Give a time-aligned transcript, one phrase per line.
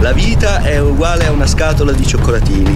[0.00, 2.74] La vita è uguale a una scatola di cioccolatini.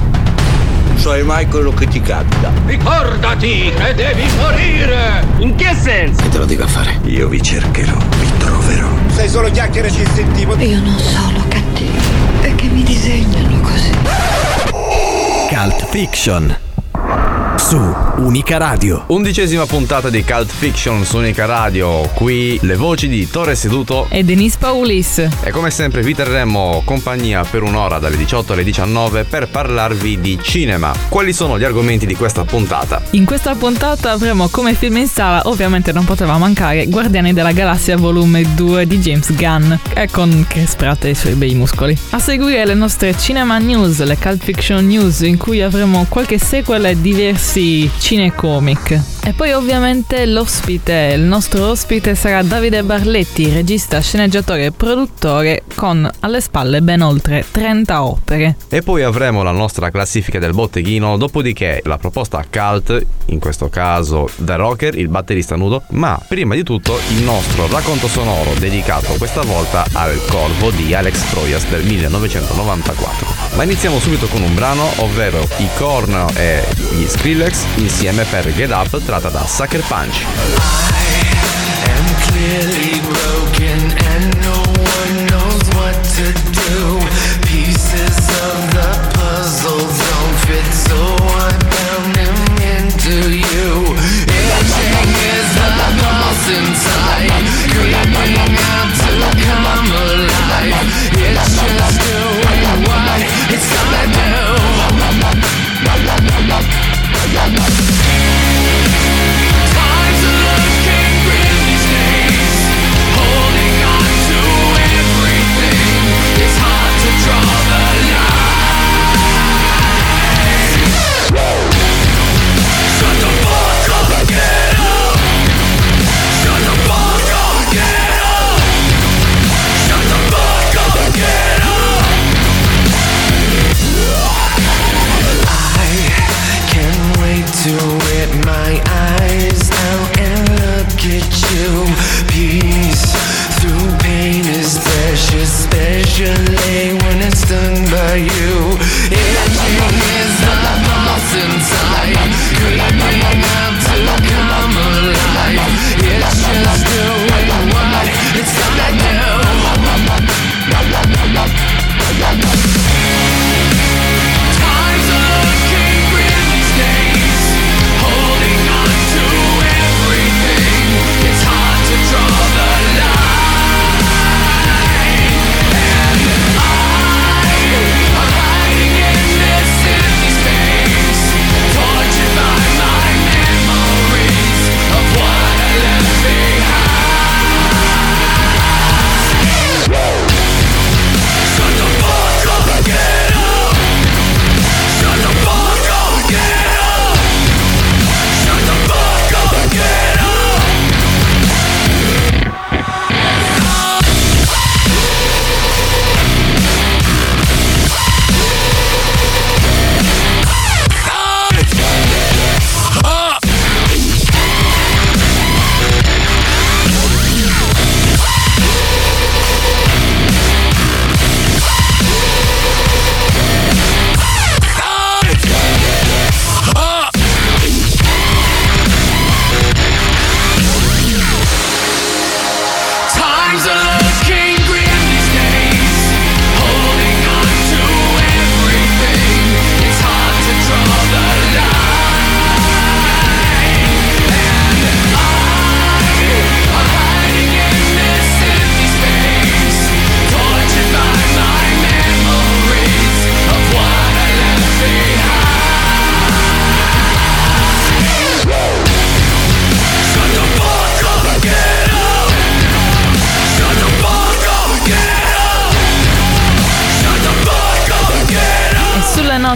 [0.89, 2.53] Non sai mai quello che ti capita.
[2.67, 5.25] Ricordati che devi morire!
[5.39, 6.23] In che senso?
[6.23, 7.01] Che te lo a fare?
[7.05, 8.89] Io vi cercherò, vi troverò.
[9.09, 10.55] Sei solo chiacchiere istintivo.
[10.57, 11.99] Io non sono cattivo,
[12.43, 13.93] è che mi disegnano così.
[15.49, 16.55] Cult Fiction
[17.57, 17.79] su
[18.17, 19.05] Unica Radio.
[19.09, 22.01] Undicesima puntata di Cult Fiction su Unica Radio.
[22.15, 25.29] Qui le voci di Torre Seduto e Denise Paulis.
[25.43, 30.39] E come sempre vi terremo compagnia per un'ora dalle 18 alle 19 per parlarvi di
[30.41, 30.93] cinema.
[31.09, 33.03] Quali sono gli argomenti di questa puntata?
[33.11, 37.97] In questa puntata avremo come film in sala, ovviamente non poteva mancare, Guardiani della Galassia
[37.97, 41.97] volume 2 di James Gunn, e con Chris Pratt e i suoi bei muscoli.
[42.11, 46.85] A seguire le nostre cinema news, le Cult Fiction news, in cui avremo qualche sequel
[46.87, 47.01] e
[47.45, 49.14] diversi cinecomic.
[49.27, 56.07] E poi ovviamente l'ospite, il nostro ospite sarà Davide Barletti, regista, sceneggiatore e produttore con
[56.21, 58.57] alle spalle ben oltre 30 opere.
[58.69, 64.29] E poi avremo la nostra classifica del botteghino, dopodiché la proposta cult, in questo caso
[64.37, 69.41] The Rocker, il batterista nudo, ma prima di tutto il nostro racconto sonoro dedicato questa
[69.41, 73.27] volta al Corvo di Alex Troyas del 1994.
[73.57, 78.71] Ma iniziamo subito con un brano, ovvero i Korn e gli Skrillex insieme per Get
[78.71, 80.25] Up tratta Stratada Sucker Punch.
[80.27, 80.99] I
[81.87, 82.94] am clearly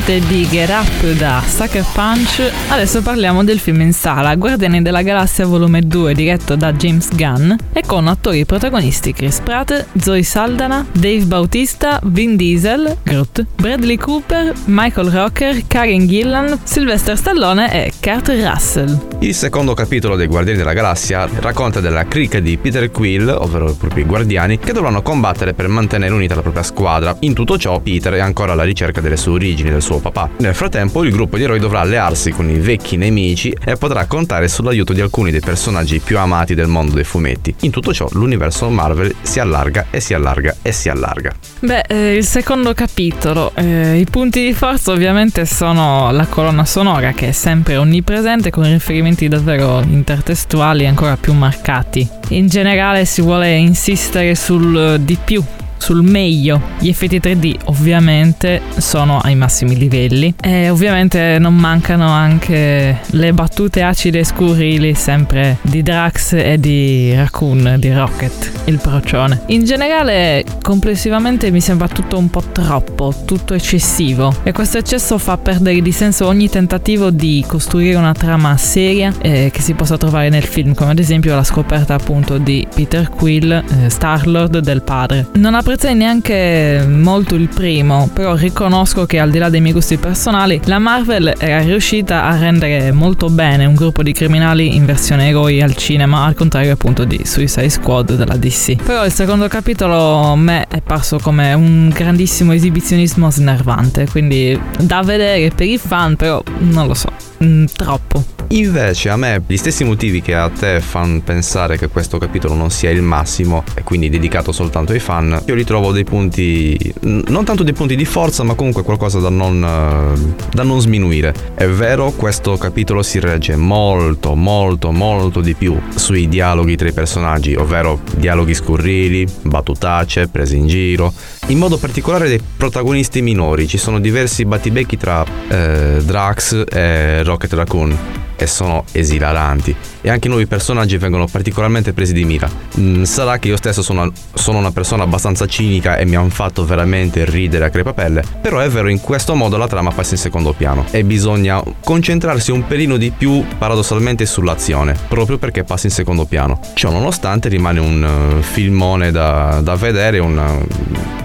[0.09, 5.03] note di Get Up da Sucker Punch, adesso parliamo del film in sala Guardiani della
[5.03, 10.87] Galassia volume 2 diretto da James Gunn e con attori protagonisti Chris Pratt, Zoe Saldana,
[10.93, 18.29] Dave Bautista, Vin Diesel, Groot, Bradley Cooper, Michael Rocker, Karen Gillan, Sylvester Stallone e Kurt
[18.29, 18.99] Russell.
[19.21, 23.75] Il secondo capitolo dei Guardiani della Galassia racconta della cricca di Peter Quill, ovvero i
[23.75, 27.15] propri guardiani, che dovranno combattere per mantenere unita la propria squadra.
[27.21, 30.31] In tutto ciò, Peter è ancora alla ricerca delle sue origini, del suo papà.
[30.39, 34.49] Nel frattempo, il gruppo di eroi dovrà allearsi con i vecchi nemici e potrà contare
[34.49, 37.55] sull'aiuto di alcuni dei personaggi più amati del mondo dei fumetti.
[37.61, 41.33] In tutto ciò, l'universo Marvel si allarga e si allarga e si allarga.
[41.61, 47.13] Beh, eh, il secondo capitolo, eh, i punti di forza ovviamente sono la colonna sonora
[47.13, 52.09] che è sempre onnipresente con riferimenti davvero intertestuali ancora più marcati.
[52.29, 55.43] In generale si vuole insistere sul eh, di più
[55.79, 56.61] sul meglio.
[56.79, 63.83] Gli effetti 3D ovviamente sono ai massimi livelli e ovviamente non mancano anche le battute
[63.83, 69.43] acide e scurili sempre di Drax e di Raccoon, di Rocket, il procione.
[69.47, 75.37] In generale complessivamente mi sembra tutto un po' troppo, tutto eccessivo e questo eccesso fa
[75.39, 80.29] perdere di senso ogni tentativo di costruire una trama seria eh, che si possa trovare
[80.29, 85.29] nel film, come ad esempio la scoperta appunto di Peter Quill, eh, Star-Lord del padre.
[85.35, 89.99] Non apprezzai neanche molto il primo, però riconosco che al di là dei miei gusti
[89.99, 95.29] personali, la Marvel era riuscita a rendere molto bene un gruppo di criminali in versione
[95.29, 98.83] eroi al cinema, al contrario appunto di Suicide Squad della DC.
[98.83, 105.03] Però il secondo capitolo a me è parso come un grandissimo esibizionismo snervante, quindi da
[105.03, 107.13] vedere per i fan, però non lo so,
[107.43, 108.39] mm, troppo.
[108.51, 112.71] Invece a me gli stessi motivi che a te fanno pensare che questo capitolo non
[112.71, 117.45] sia il massimo e quindi dedicato soltanto ai fan, io li trovo dei punti, non
[117.45, 121.35] tanto dei punti di forza, ma comunque qualcosa da non, eh, da non sminuire.
[121.55, 126.93] È vero, questo capitolo si regge molto, molto, molto di più sui dialoghi tra i
[126.93, 131.13] personaggi, ovvero dialoghi scurrili, battutacce, prese in giro.
[131.49, 137.53] In modo particolare dei protagonisti minori, ci sono diversi battibecchi tra eh, Drax e Rocket
[137.53, 142.49] Raccoon e sono esilaranti e anche i nuovi personaggi vengono particolarmente presi di mira.
[142.79, 146.65] Mm, sarà che io stesso sono, sono, una persona abbastanza cinica e mi hanno fatto
[146.65, 150.53] veramente ridere a crepapelle, però è vero in questo modo la trama passa in secondo
[150.53, 156.25] piano e bisogna concentrarsi un pelino di più paradossalmente sull'azione, proprio perché passa in secondo
[156.25, 156.61] piano.
[156.75, 160.59] Ciò nonostante rimane un uh, filmone da, da vedere, una,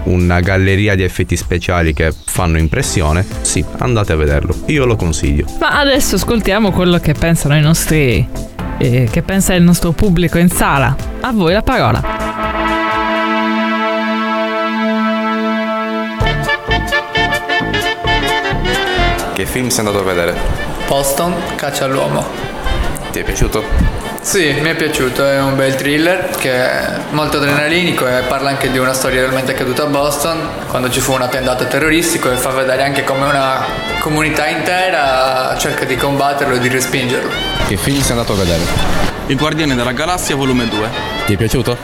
[0.04, 5.46] una galleria di effetti speciali che fanno impressione, sì, andate a vederlo, io lo consiglio.
[5.60, 8.26] Ma adesso ascoltiamo quello che pensano i nostri.
[8.78, 10.96] Eh, che pensa il nostro pubblico in sala.
[11.20, 12.02] A voi la parola.
[19.34, 20.34] Che film sei andato a vedere?
[20.88, 22.24] Boston, caccia all'uomo.
[23.14, 23.62] Ti è piaciuto?
[24.22, 28.72] Sì, mi è piaciuto, è un bel thriller che è molto adrenalinico e parla anche
[28.72, 32.50] di una storia realmente accaduta a Boston quando ci fu un attentato terroristico e fa
[32.50, 33.64] vedere anche come una
[34.00, 37.30] comunità intera cerca di combatterlo e di respingerlo.
[37.68, 38.62] Che film sei andato a vedere?
[39.26, 40.88] I Guardiani della Galassia volume 2.
[41.26, 41.76] Ti è piaciuto?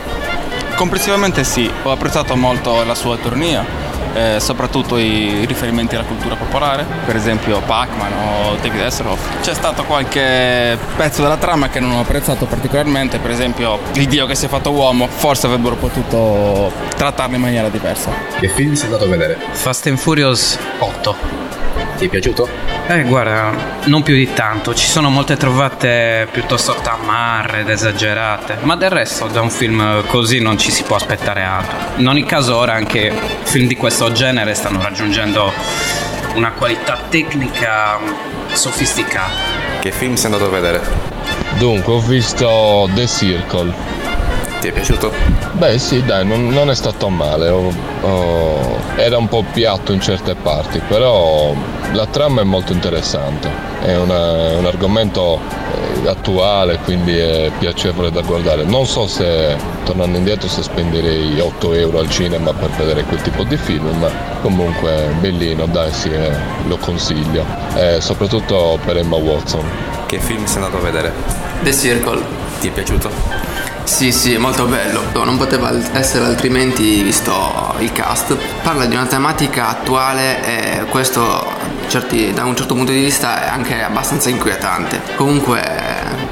[0.74, 3.64] Complessivamente sì, ho apprezzato molto la sua tournea,
[4.14, 9.40] eh, soprattutto i riferimenti alla cultura popolare, per esempio Pac-Man o David Hasselhoff.
[9.40, 14.26] C'è stato qualche pezzo della trama che non ho apprezzato particolarmente, per esempio il dio
[14.26, 18.10] che si è fatto uomo, forse avrebbero potuto trattarlo in maniera diversa.
[18.38, 19.38] Che film sei andato a vedere?
[19.52, 21.59] Fast and Furious 8.
[22.00, 22.48] Ti è piaciuto?
[22.86, 23.52] Eh, guarda,
[23.84, 24.72] non più di tanto.
[24.72, 28.56] Ci sono molte trovate piuttosto tamarre ed esagerate.
[28.62, 31.76] Ma del resto, da un film così non ci si può aspettare altro.
[31.96, 33.12] In ogni caso, ora anche
[33.42, 35.52] film di questo genere stanno raggiungendo
[36.36, 37.98] una qualità tecnica
[38.50, 39.32] sofisticata.
[39.80, 40.80] Che film sei andato a vedere?
[41.58, 44.09] Dunque, ho visto The Circle.
[44.60, 45.10] Ti è piaciuto?
[45.52, 47.48] Beh sì, dai, non, non è stato male.
[47.48, 51.54] Oh, oh, era un po' piatto in certe parti, però
[51.92, 53.50] la trama è molto interessante.
[53.80, 55.40] È una, un argomento
[56.02, 58.64] eh, attuale, quindi è piacevole da guardare.
[58.64, 63.44] Non so se, tornando indietro, se spenderei 8 euro al cinema per vedere quel tipo
[63.44, 64.10] di film, ma
[64.42, 66.32] comunque bellino, dai, sì, eh,
[66.66, 67.46] lo consiglio.
[67.76, 69.64] Eh, soprattutto per Emma Watson.
[70.04, 71.12] Che film sei andato a vedere?
[71.62, 72.22] The Circle.
[72.60, 73.69] Ti è piaciuto?
[73.84, 75.02] Sì, sì, molto bello.
[75.24, 78.36] Non poteva essere altrimenti visto il cast.
[78.62, 81.44] Parla di una tematica attuale e questo
[81.88, 85.02] certi, da un certo punto di vista è anche abbastanza inquietante.
[85.16, 85.62] Comunque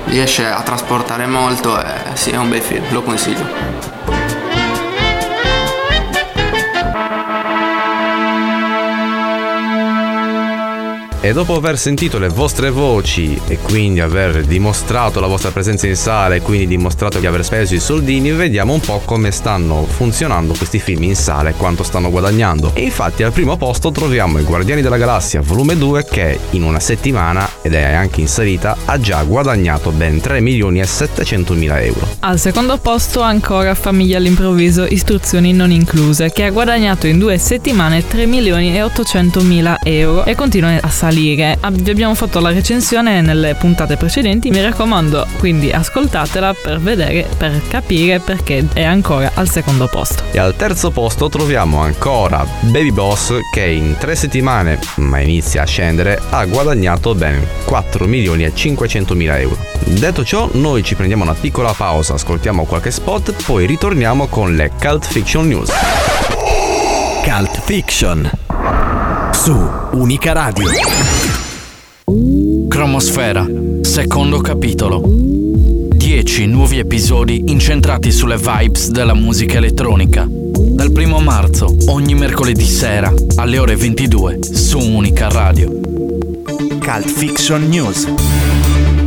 [0.05, 3.98] riesce a trasportare molto e sì, è un bel film, lo consiglio.
[11.21, 15.97] E dopo aver sentito le vostre voci e quindi aver dimostrato la vostra presenza in
[15.97, 20.55] sala e quindi dimostrato di aver speso i soldini, vediamo un po' come stanno funzionando
[20.57, 22.71] questi film in sala e quanto stanno guadagnando.
[22.73, 26.79] E infatti al primo posto troviamo i Guardiani della Galassia volume 2 che in una
[26.79, 31.83] settimana, ed è anche in salita, ha già guadagnato ben 3 milioni e 700 mila
[31.83, 32.07] euro.
[32.21, 38.07] Al secondo posto ancora Famiglia all'improvviso, istruzioni non incluse, che ha guadagnato in due settimane
[38.07, 41.07] 3 milioni e 800 mila euro e continua a salire.
[41.11, 47.63] Vi abbiamo fatto la recensione nelle puntate precedenti, mi raccomando quindi ascoltatela per vedere, per
[47.67, 50.23] capire perché è ancora al secondo posto.
[50.33, 55.67] E al terzo posto troviamo ancora Baby Boss che in tre settimane, ma inizia a
[55.67, 59.57] scendere, ha guadagnato ben 4 milioni e 500 mila euro.
[59.85, 64.73] Detto ciò, noi ci prendiamo una piccola pausa, ascoltiamo qualche spot, poi ritorniamo con le
[64.79, 65.71] Cult Fiction News.
[67.25, 68.31] Cult Fiction
[69.39, 69.57] su
[69.93, 70.69] Unica Radio.
[72.69, 73.47] Cromosfera,
[73.83, 75.01] secondo capitolo.
[75.05, 80.27] 10 nuovi episodi incentrati sulle vibes della musica elettronica.
[80.29, 85.71] Dal primo marzo, ogni mercoledì sera, alle ore 22, su Unica Radio.
[86.81, 88.09] Cult Fiction News.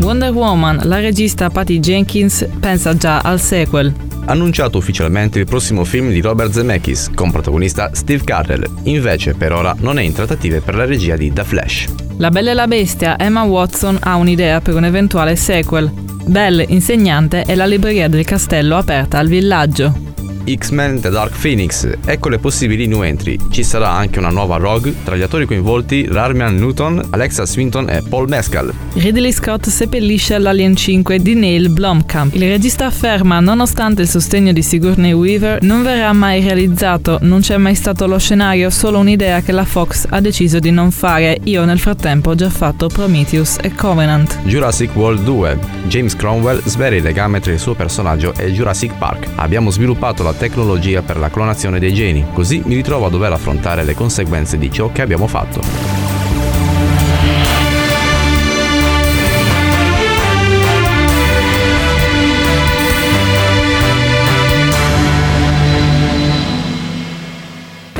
[0.01, 3.93] Wonder Woman, la regista Patty Jenkins pensa già al sequel.
[4.25, 9.75] Annunciato ufficialmente il prossimo film di Robert Zemeckis con protagonista Steve Carell, invece per ora
[9.79, 11.87] non è in trattative per la regia di The Flash.
[12.17, 15.91] La Bella e la Bestia, Emma Watson ha un'idea per un eventuale sequel.
[16.25, 20.10] Belle, insegnante e la libreria del castello aperta al villaggio.
[20.45, 23.38] X-Men The Dark Phoenix, ecco le possibili new entry.
[23.50, 28.01] Ci sarà anche una nuova Rogue, tra gli attori coinvolti Rarmian Newton, Alexa Swinton e
[28.07, 28.74] Paul Mescal.
[28.93, 32.33] Ridley Scott seppellisce l'Alien 5 di Neil Blomkamp.
[32.36, 37.57] Il regista afferma, nonostante il sostegno di Sigourney Weaver, non verrà mai realizzato, non c'è
[37.57, 41.38] mai stato lo scenario, solo un'idea che la Fox ha deciso di non fare.
[41.43, 44.39] Io nel frattempo ho già fatto Prometheus e Covenant.
[44.43, 45.57] Jurassic World 2.
[45.88, 49.27] James Cromwell svela il legame tra il suo personaggio e Jurassic Park.
[49.36, 53.83] Abbiamo sviluppato la tecnologia per la clonazione dei geni, così mi ritrovo a dover affrontare
[53.83, 56.20] le conseguenze di ciò che abbiamo fatto.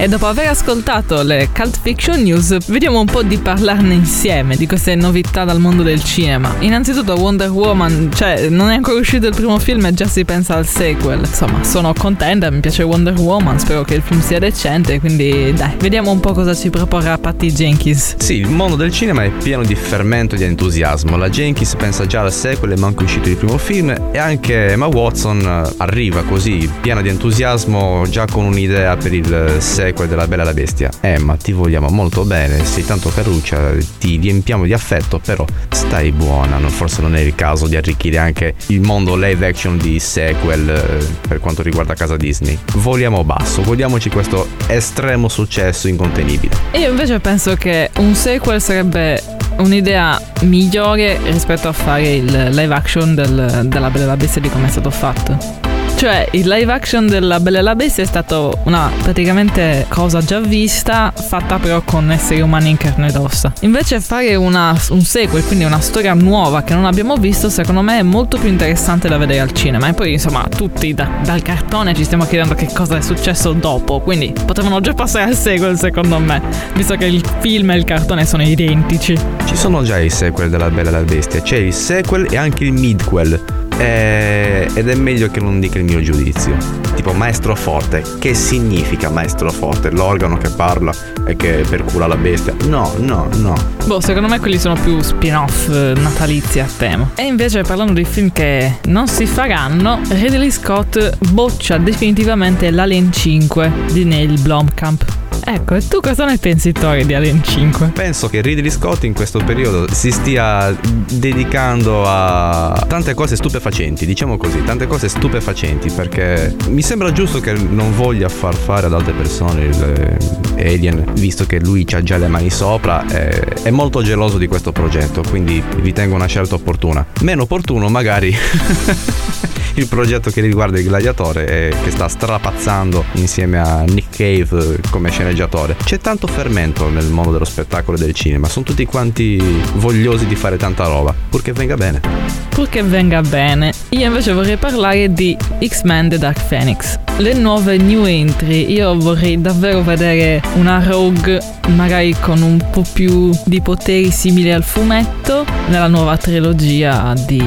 [0.02, 4.66] E dopo aver ascoltato le Cult Fiction News, vediamo un po' di parlarne insieme di
[4.66, 6.56] queste novità dal mondo del cinema.
[6.58, 10.56] Innanzitutto Wonder Woman, cioè non è ancora uscito il primo film e già si pensa
[10.56, 11.20] al sequel.
[11.20, 15.76] Insomma, sono contenta, mi piace Wonder Woman, spero che il film sia decente, quindi dai,
[15.78, 18.16] vediamo un po' cosa ci proporrà Patty Jenkins.
[18.18, 21.16] Sì, il mondo del cinema è pieno di fermento e di entusiasmo.
[21.16, 24.88] La Jenkins pensa già al sequel e manco uscito il primo film e anche Emma
[24.88, 30.44] Watson arriva così, piena di entusiasmo, già con un'idea per il sequel sequel della Bella
[30.44, 30.90] e la Bestia.
[31.02, 36.58] Emma, ti vogliamo molto bene, sei tanto caruccia, ti riempiamo di affetto, però stai buona,
[36.70, 41.06] forse non è il caso di arricchire anche il mondo live action di sequel eh,
[41.28, 42.58] per quanto riguarda casa Disney.
[42.76, 46.56] Voliamo basso, godiamoci questo estremo successo incontenibile.
[46.74, 49.22] Io invece penso che un sequel sarebbe
[49.58, 54.68] un'idea migliore rispetto a fare il live action del, della Bella la Bestia di come
[54.68, 55.61] è stato fatto.
[56.02, 60.40] Cioè, il live action della Bella e la Bestia è stato una praticamente cosa già
[60.40, 63.54] vista, fatta però con esseri umani in carne ed ossa.
[63.60, 68.00] Invece fare una, un sequel, quindi una storia nuova che non abbiamo visto, secondo me
[68.00, 69.90] è molto più interessante da vedere al cinema.
[69.90, 74.00] E poi, insomma, tutti da, dal cartone ci stiamo chiedendo che cosa è successo dopo.
[74.00, 76.42] Quindi potevano già passare al sequel, secondo me,
[76.74, 79.16] visto che il film e il cartone sono identici.
[79.46, 82.64] Ci sono già i sequel della Bella e la Bestia, c'è il sequel e anche
[82.64, 86.56] il midquel eh, ed è meglio che non dica il mio giudizio.
[86.96, 89.90] Tipo maestro forte, che significa maestro forte?
[89.90, 90.94] L'organo che parla
[91.26, 92.54] e che percula la bestia?
[92.68, 93.56] No, no, no.
[93.86, 97.10] Boh, secondo me quelli sono più spin-off eh, natalizi a tema.
[97.16, 103.72] E invece parlando di film che non si faranno, Ridley Scott boccia definitivamente l'Alien 5
[103.92, 105.31] di Neil Blomkamp.
[105.44, 107.92] Ecco, e tu cosa ne pensi, Tori, di Alien 5?
[107.94, 110.76] Penso che Ridley Scott in questo periodo si stia
[111.10, 117.54] dedicando a tante cose stupefacenti, diciamo così, tante cose stupefacenti, perché mi sembra giusto che
[117.54, 120.18] non voglia far fare ad altre persone il
[120.56, 124.72] eh, Alien, visto che lui ha già le mani sopra, è molto geloso di questo
[124.72, 127.06] progetto, quindi ritengo una scelta opportuna.
[127.22, 128.36] Meno opportuno magari
[129.76, 135.10] il progetto che riguarda il gladiatore e che sta strapazzando insieme a Nick Cave come
[135.10, 135.76] sceneggiatore.
[135.84, 139.42] C'è tanto fermento nel mondo dello spettacolo e del cinema, sono tutti quanti
[139.76, 142.02] vogliosi di fare tanta roba, purché venga bene.
[142.50, 143.74] purché venga bene.
[143.90, 145.36] Io invece vorrei parlare di
[145.66, 147.00] X-Men The Dark Phoenix.
[147.18, 153.32] Le nuove new entry, io vorrei davvero vedere una Rogue magari con un po' più
[153.46, 157.42] di poteri simili al fumetto nella nuova trilogia di,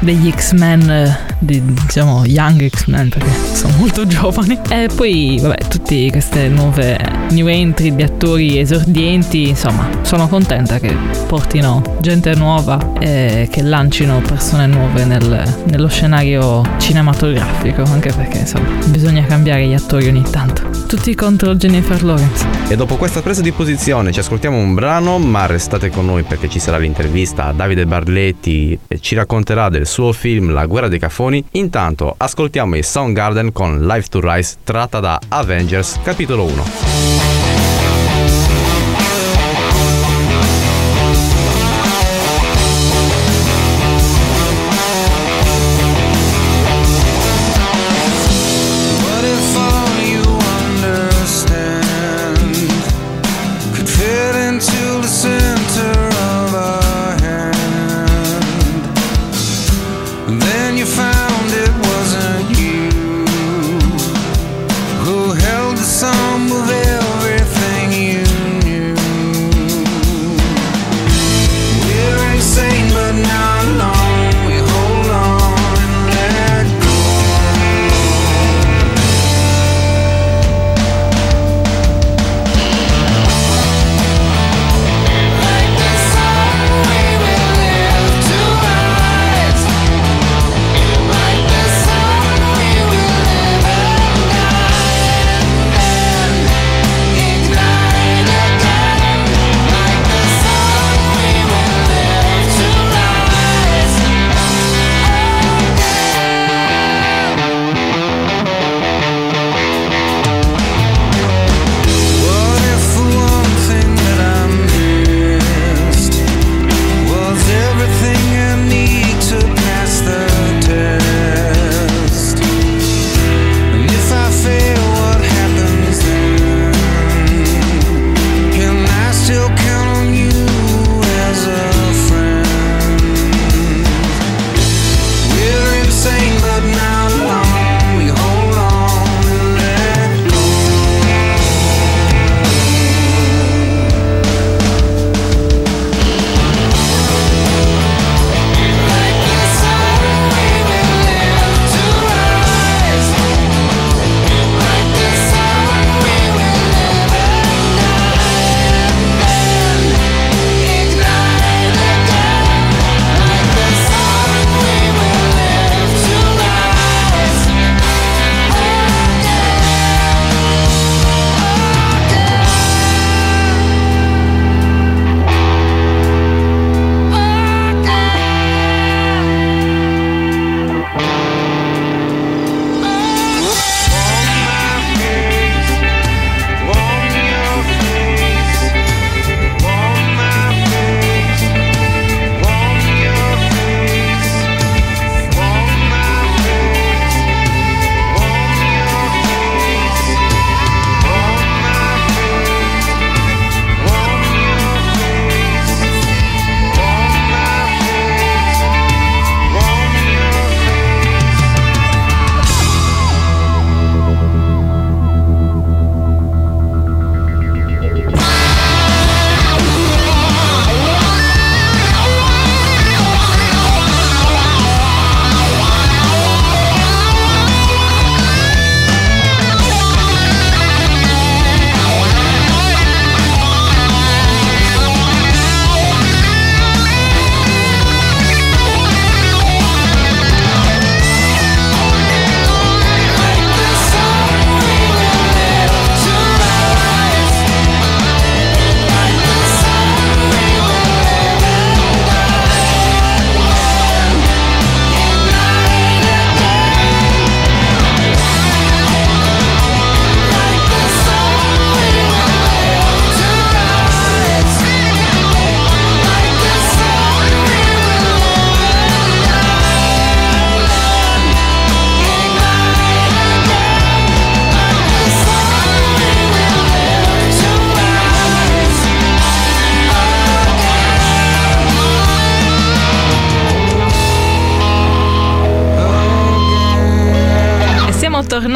[0.00, 4.58] degli X-Men, di, diciamo Young X-Men perché sono molto giovani.
[4.68, 6.98] E poi, vabbè, tutte queste nuove
[7.30, 10.94] new entry di attori esordienti, insomma, sono contenta che
[11.26, 18.68] portino gente nuova e che lancino persone nuove nel, nello scenario cinematografico, anche perché insomma
[18.86, 20.66] bisogna cambiare gli attori ogni tanto.
[20.86, 22.46] Tutti contro Jennifer Lawrence.
[22.68, 26.48] E dopo questa presa di posizione ci ascoltiamo un brano, ma restate con noi perché
[26.48, 30.98] ci sarà l'intervista a Davide Barletti e ci racconterà del suo film La guerra dei
[30.98, 31.44] cafoni.
[31.52, 37.37] Intanto ascoltiamo il Soundgarden con Life to Rise tratta da Avengers capitolo 1.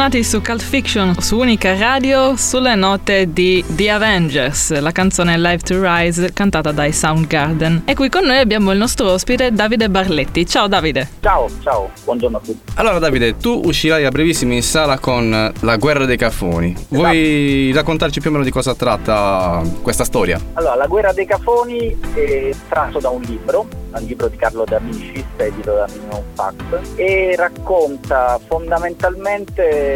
[0.03, 5.59] Tornati su Cult Fiction su Unica Radio sulle note di The Avengers, la canzone Live
[5.59, 7.83] to Rise cantata dai Soundgarden.
[7.85, 10.45] E qui con noi abbiamo il nostro ospite Davide Barletti.
[10.45, 11.07] Ciao Davide.
[11.21, 12.71] Ciao, ciao, buongiorno a tutti.
[12.75, 16.75] Allora Davide, tu uscirai a brevissimo in sala con La guerra dei cafoni.
[16.89, 20.37] Vuoi raccontarci più o meno di cosa tratta questa storia?
[20.53, 25.23] Allora, La guerra dei cafoni è tratto da un libro, un libro di Carlo D'Amicis,
[25.37, 26.55] edito da Minimum Fax,
[26.95, 29.91] e racconta fondamentalmente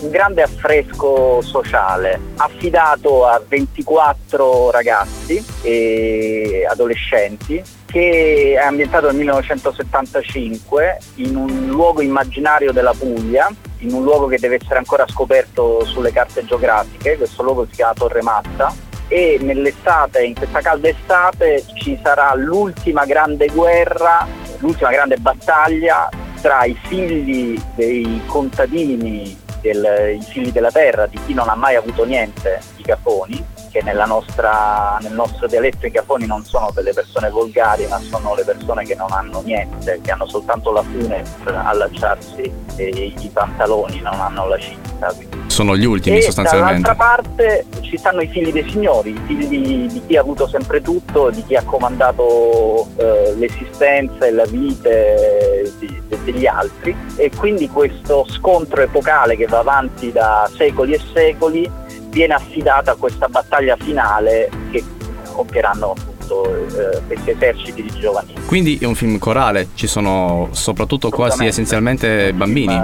[0.00, 7.62] un grande affresco sociale affidato a 24 ragazzi e adolescenti
[7.94, 14.40] che è ambientato nel 1975 in un luogo immaginario della Puglia, in un luogo che
[14.40, 18.74] deve essere ancora scoperto sulle carte geografiche, questo luogo si chiama Torre Matta.
[19.06, 24.26] E nell'estate, in questa calda estate, ci sarà l'ultima grande guerra,
[24.58, 26.08] l'ultima grande battaglia
[26.44, 31.74] tra i figli dei contadini, del- i figli della terra, di chi non ha mai
[31.74, 33.42] avuto niente, i caponi,
[33.74, 38.32] che nella nostra- nel nostro dialetto i caponi non sono delle persone volgari, ma sono
[38.36, 44.00] le persone che non hanno niente, che hanno soltanto la fune per allacciarsi i pantaloni,
[44.00, 45.12] non hanno la cinta.
[45.48, 46.82] Sono gli ultimi e sostanzialmente.
[46.82, 50.80] dall'altra parte ci stanno i figli dei signori, i figli di chi ha avuto sempre
[50.80, 57.28] tutto, di chi ha comandato eh, l'esistenza e la vite di- de- degli altri e
[57.36, 61.70] quindi questo scontro epocale che va avanti da secoli e secoli
[62.14, 64.84] viene affidato a questa battaglia finale che
[65.32, 68.34] compieranno appunto eh, questi eserciti di giovani.
[68.46, 72.80] Quindi è un film corale, ci sono soprattutto quasi essenzialmente bambini.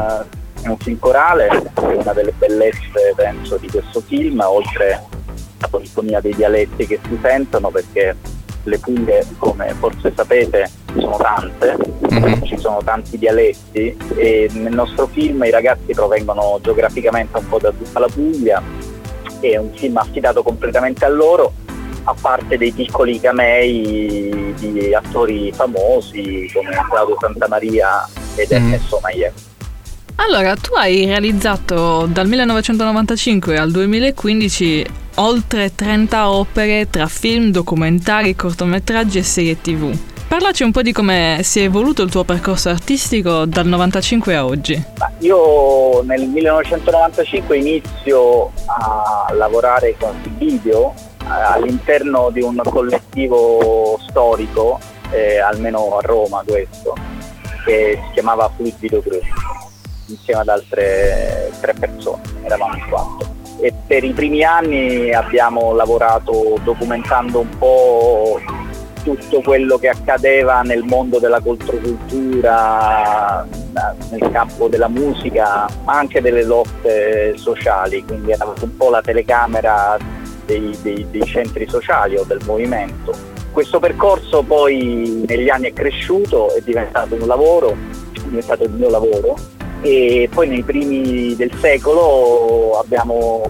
[0.62, 5.00] È un film corale, è una delle bellezze penso di questo film, oltre
[5.58, 8.16] alla polifonia dei dialetti che si sentono, perché
[8.64, 11.76] le Puglie, come forse sapete, sono tante,
[12.44, 17.70] ci sono tanti dialetti e nel nostro film i ragazzi provengono geograficamente un po' da
[17.70, 18.62] tutta la Puglia,
[19.48, 21.52] è un film affidato completamente a loro,
[22.04, 29.32] a parte dei piccoli camei di attori famosi come Claudio Santamaria ed Ernesto Maier.
[30.16, 39.18] Allora, tu hai realizzato dal 1995 al 2015 oltre 30 opere tra film, documentari, cortometraggi
[39.18, 39.96] e serie tv.
[40.30, 44.44] Parlaci un po' di come si è evoluto il tuo percorso artistico dal 95 a
[44.44, 44.80] oggi.
[45.18, 50.94] Io nel 1995 inizio a lavorare con il video
[51.26, 54.78] all'interno di un collettivo storico,
[55.10, 56.94] eh, almeno a Roma questo,
[57.64, 59.24] che si chiamava Fluid Video Group,
[60.06, 63.34] insieme ad altre tre persone, eravamo in quattro.
[63.60, 68.40] E per i primi anni abbiamo lavorato documentando un po'
[69.02, 73.46] tutto quello che accadeva nel mondo della controcultura,
[74.10, 79.96] nel campo della musica, ma anche delle lotte sociali, quindi era un po' la telecamera
[80.44, 83.14] dei, dei- dei centri sociali o del movimento.
[83.52, 87.76] Questo percorso poi negli anni è cresciuto, è diventato un lavoro,
[88.12, 89.36] è diventato il mio lavoro
[89.82, 93.42] e poi nei primi del secolo abbiamo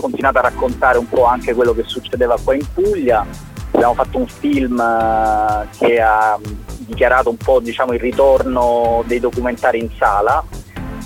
[0.00, 3.26] continuato a raccontare un po' anche quello che succedeva qua in Puglia.
[3.72, 6.38] Abbiamo fatto un film eh, che ha
[6.78, 10.42] dichiarato un po' diciamo, il ritorno dei documentari in sala,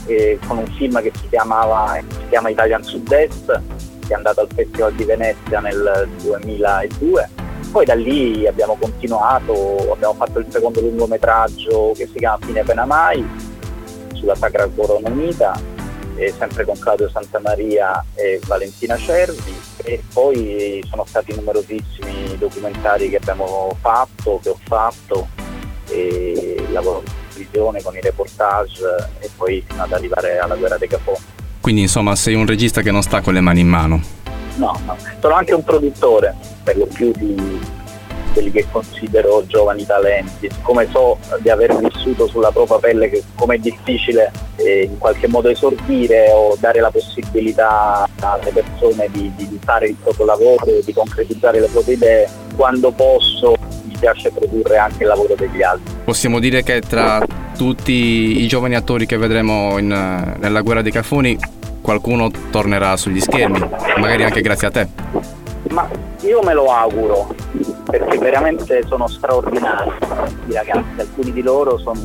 [0.06, 3.62] eh, con un film che si, chiamava, si chiama Italian Sud-Est,
[4.06, 7.30] che è andato al Festival di Venezia nel 2002.
[7.70, 12.84] Poi da lì abbiamo continuato, abbiamo fatto il secondo lungometraggio che si chiama Fine Pena
[12.84, 13.26] Mai,
[14.14, 15.52] sulla Sacra Corona Unita,
[16.16, 23.16] eh, sempre con Claudio Santamaria e Valentina Cervi e poi sono stati numerosissimi documentari che
[23.16, 25.28] abbiamo fatto, che ho fatto,
[25.88, 30.88] e lavoro in televisione con i reportage e poi fino ad arrivare alla guerra dei
[30.88, 31.18] Caponi.
[31.60, 34.00] Quindi insomma sei un regista che non sta con le mani in mano.
[34.56, 37.60] No, no, sono anche un produttore, per lo più di
[38.34, 40.50] quelli che considero giovani talenti.
[40.50, 45.48] Siccome so di aver vissuto sulla propria pelle che com'è difficile eh, in qualche modo
[45.48, 51.60] esordire o dare la possibilità alle persone di, di- fare il proprio lavoro, di concretizzare
[51.60, 55.94] le proprie idee, quando posso mi piace produrre anche il lavoro degli altri.
[56.04, 57.24] Possiamo dire che tra
[57.56, 61.38] tutti i giovani attori che vedremo in, nella guerra dei cafoni
[61.80, 63.58] qualcuno tornerà sugli schermi,
[63.98, 65.33] magari anche grazie a te.
[65.70, 65.88] Ma
[66.20, 67.34] io me lo auguro,
[67.84, 69.90] perché veramente sono straordinari
[70.48, 71.98] i ragazzi, alcuni di loro sono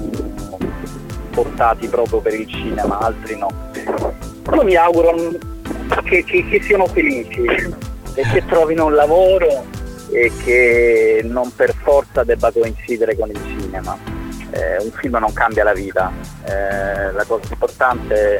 [1.32, 3.48] portati proprio per il cinema, altri no.
[4.54, 5.14] Io mi auguro
[6.04, 7.44] che, che- che siano felici
[8.16, 9.66] e che trovino un lavoro
[10.12, 13.96] e che non per forza debba coincidere con il cinema.
[14.52, 16.12] eh, un film non cambia la vita,
[16.46, 18.40] eh, la cosa importante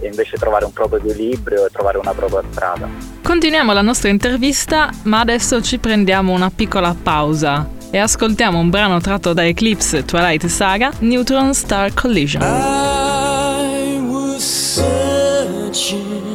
[0.00, 2.88] è invece trovare un proprio equilibrio e trovare una propria strada.
[3.22, 9.00] Continuiamo la nostra intervista, ma adesso ci prendiamo una piccola pausa e ascoltiamo un brano
[9.00, 12.42] tratto da Eclipse Twilight Saga, Neutron Star Collision.
[12.42, 16.29] I was searching,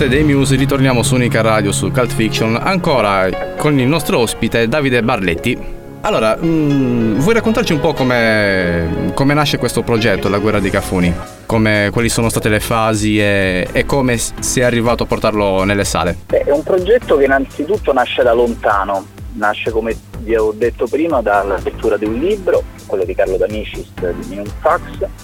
[0.00, 4.66] note dei Muse ritorniamo su Unica Radio su Cult Fiction ancora con il nostro ospite
[4.66, 5.58] Davide Barletti.
[6.00, 11.14] Allora, mm, vuoi raccontarci un po' come, come nasce questo progetto, La guerra dei Cafuni?
[11.44, 15.84] Come, quali sono state le fasi e, e come si è arrivato a portarlo nelle
[15.84, 16.16] sale?
[16.28, 21.20] Beh, è un progetto che innanzitutto nasce da lontano, nasce come vi ho detto prima
[21.20, 24.80] dalla lettura di un libro, quello di Carlo D'Amicis di Minimum Fax,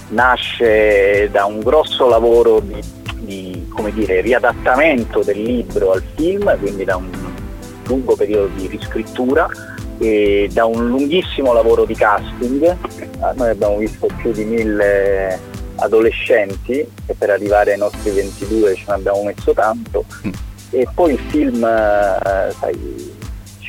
[0.09, 2.79] nasce da un grosso lavoro di,
[3.21, 7.11] di, come dire, riadattamento del libro al film, quindi da un
[7.87, 9.49] lungo periodo di riscrittura
[9.99, 12.77] e da un lunghissimo lavoro di casting.
[13.21, 15.39] Ah, Noi abbiamo visto più di mille
[15.77, 20.05] adolescenti e per arrivare ai nostri 22 ce ne abbiamo messo tanto
[20.71, 23.15] e poi il film eh, sai,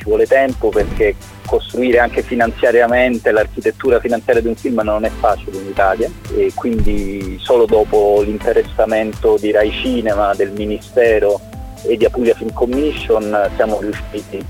[0.07, 1.15] vuole tempo perché
[1.45, 7.37] costruire anche finanziariamente l'architettura finanziaria di un film non è facile in Italia e quindi
[7.41, 11.39] solo dopo l'interessamento di Rai Cinema, del Ministero
[11.83, 14.43] e di Apulia Film Commission siamo riusciti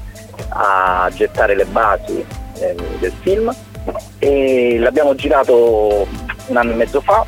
[0.49, 2.23] a gettare le basi
[2.59, 3.53] eh, del film.
[4.19, 6.07] E l'abbiamo girato
[6.47, 7.25] un anno e mezzo fa,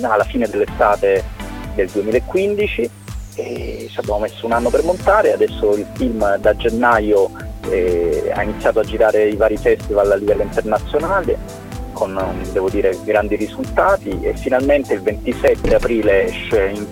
[0.00, 1.22] alla fine dell'estate
[1.74, 2.90] del 2015
[3.34, 7.30] e ci abbiamo messo un anno per montare, adesso il film da gennaio
[8.34, 11.68] ha iniziato a girare i vari festival a livello internazionale
[12.00, 12.18] con
[12.52, 16.86] devo dire grandi risultati e finalmente il 27 aprile esce, in-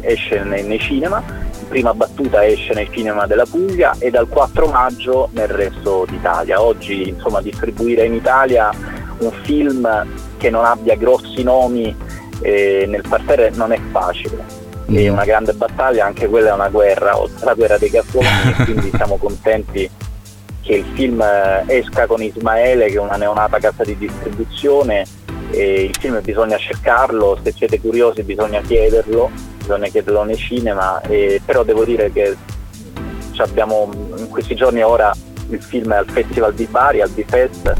[0.00, 1.20] esce nei, nei cinema,
[1.60, 6.62] in prima battuta esce nel cinema della Puglia e dal 4 maggio nel resto d'Italia.
[6.62, 8.70] Oggi insomma distribuire in Italia
[9.18, 10.06] un film
[10.36, 11.94] che non abbia grossi nomi
[12.40, 14.57] eh, nel parterre non è facile.
[14.90, 18.26] È una grande battaglia, anche quella è una guerra, oltre alla guerra dei gattoni,
[18.64, 19.88] quindi siamo contenti
[20.62, 25.04] che il film eh, esca con Ismaele, che è una neonata casa di distribuzione.
[25.50, 31.64] Il film bisogna cercarlo, se siete curiosi bisogna chiederlo, bisogna chiederlo nei cinema, e- però
[31.64, 32.36] devo dire che
[33.38, 35.14] abbiamo in questi giorni ora
[35.50, 37.74] il film è al Festival di Bari, al Bifest,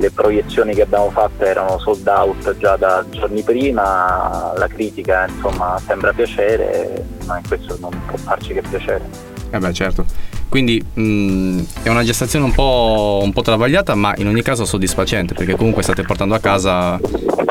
[0.00, 5.78] le proiezioni che abbiamo fatto erano sold out già da giorni prima, la critica insomma
[5.84, 9.06] sembra piacere, ma in questo non può farci che piacere.
[9.50, 10.06] Eh beh, certo.
[10.48, 15.34] Quindi mh, è una gestazione un po', un po' travagliata, ma in ogni caso soddisfacente,
[15.34, 16.98] perché comunque state portando a casa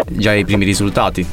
[0.07, 1.25] già i primi risultati.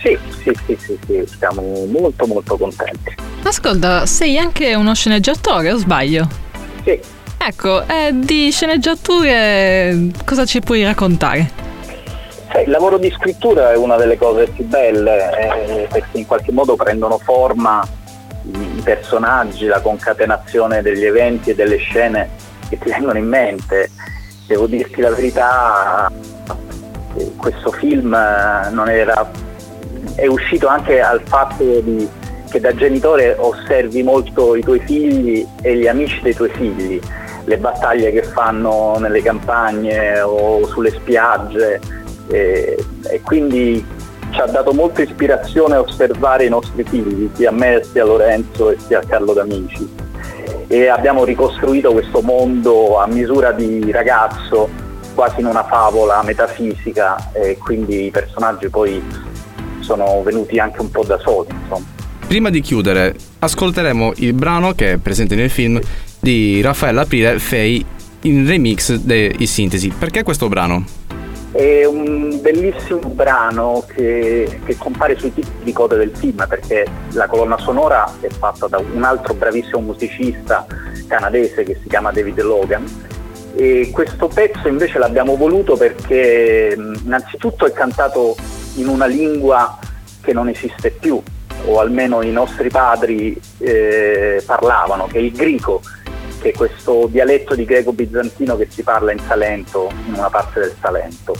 [0.00, 3.16] Sì, sì, sì, sì, sì, siamo molto molto contenti.
[3.42, 6.28] Ascolta, sei anche uno sceneggiatore o sbaglio?
[6.84, 7.00] Sì.
[7.44, 11.50] Ecco, eh, di sceneggiature cosa ci puoi raccontare?
[12.52, 16.52] Sai, il lavoro di scrittura è una delle cose più belle eh, perché in qualche
[16.52, 17.84] modo prendono forma
[18.44, 22.30] i, personaggi, la concatenazione degli eventi e delle scene
[22.68, 23.90] che ti vengono in mente.
[24.46, 26.12] Devo dirti la verità,
[27.16, 29.28] eh, questo film eh, era,
[30.14, 32.08] è uscito anche al fatto di,
[32.48, 37.00] che da genitore osservi molto i tuoi figli e gli amici dei tuoi figli,
[37.44, 41.80] le battaglie che fanno nelle campagne o sulle spiagge
[42.28, 43.84] e, e quindi
[44.30, 48.70] ci ha dato molta ispirazione osservare i nostri figli, sia a me, sia a Lorenzo
[48.70, 49.88] e sia a Carlo D'Amici.
[50.68, 54.70] E abbiamo ricostruito questo mondo a misura di ragazzo,
[55.14, 59.02] quasi in una favola metafisica, e quindi i personaggi poi
[59.80, 61.84] sono venuti anche un po' da soli, insomma.
[62.26, 65.78] Prima di chiudere, ascolteremo il brano che è presente nel film
[66.22, 67.84] di Raffaele Aprile Fei
[68.20, 69.88] in remix di Sintesi.
[69.88, 70.84] Perché questo brano?
[71.50, 77.26] È un bellissimo brano che, che compare sui titoli di coda del film perché la
[77.26, 80.64] colonna sonora è fatta da un altro bravissimo musicista
[81.08, 82.84] canadese che si chiama David Logan
[83.56, 88.36] e questo pezzo invece l'abbiamo voluto perché innanzitutto è cantato
[88.76, 89.76] in una lingua
[90.22, 91.20] che non esiste più
[91.66, 95.80] o almeno i nostri padri eh, parlavano, che è il greco
[96.42, 100.74] che è questo dialetto di greco-bizantino che si parla in Salento, in una parte del
[100.80, 101.34] Salento.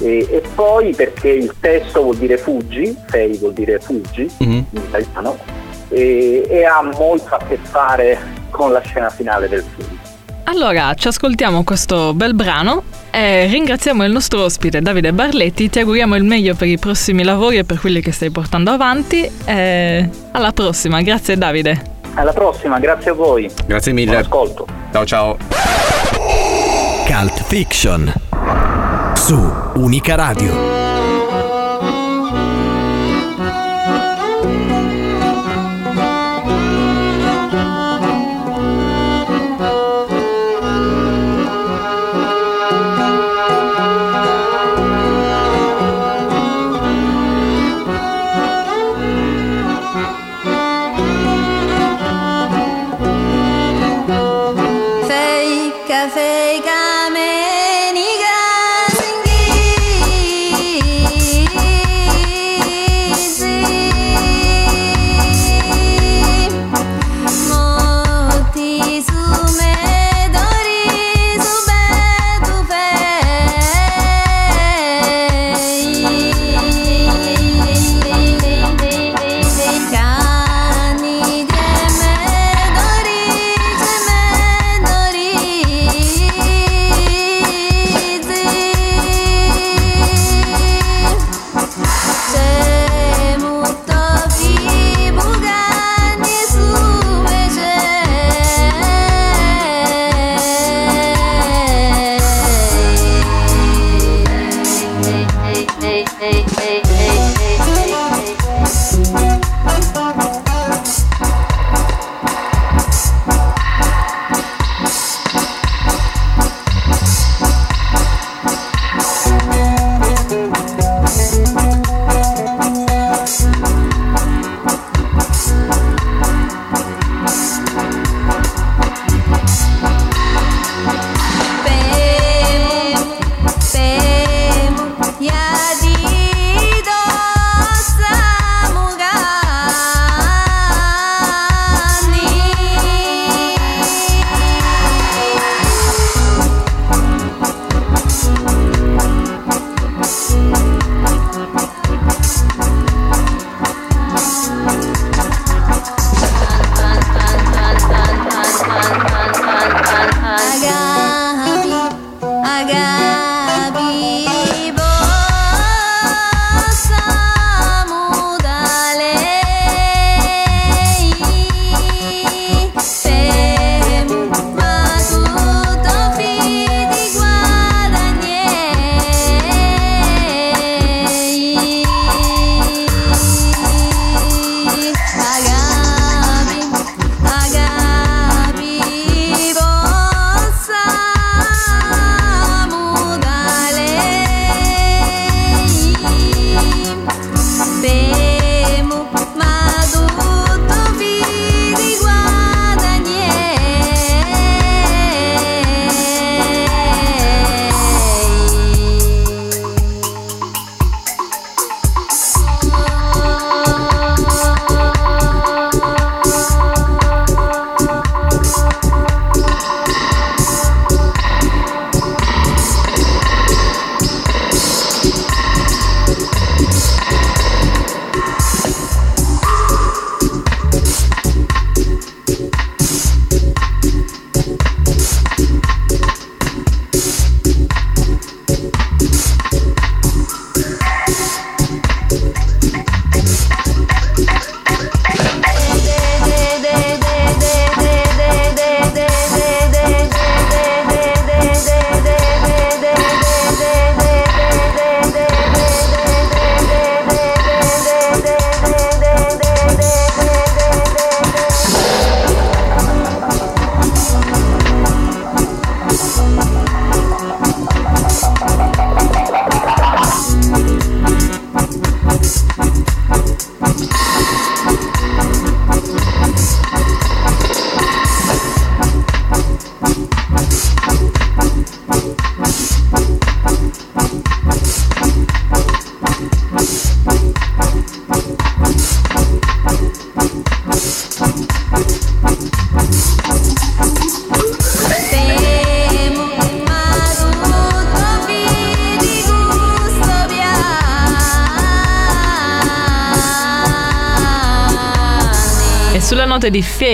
[0.00, 5.38] E, e poi perché il testo vuol dire fuggi, fei vuol dire fuggi in italiano,
[5.90, 8.18] e, e ha molto a che fare
[8.50, 9.98] con la scena finale del film.
[10.44, 16.16] Allora, ci ascoltiamo questo bel brano e ringraziamo il nostro ospite Davide Barletti, ti auguriamo
[16.16, 20.52] il meglio per i prossimi lavori e per quelli che stai portando avanti e alla
[20.52, 21.91] prossima, grazie Davide.
[22.14, 23.50] Alla prossima, grazie a voi.
[23.66, 24.10] Grazie mille.
[24.10, 24.66] Buon ascolto.
[24.92, 25.36] Ciao ciao.
[27.06, 28.12] Cult Fiction
[29.14, 30.71] su Unica Radio.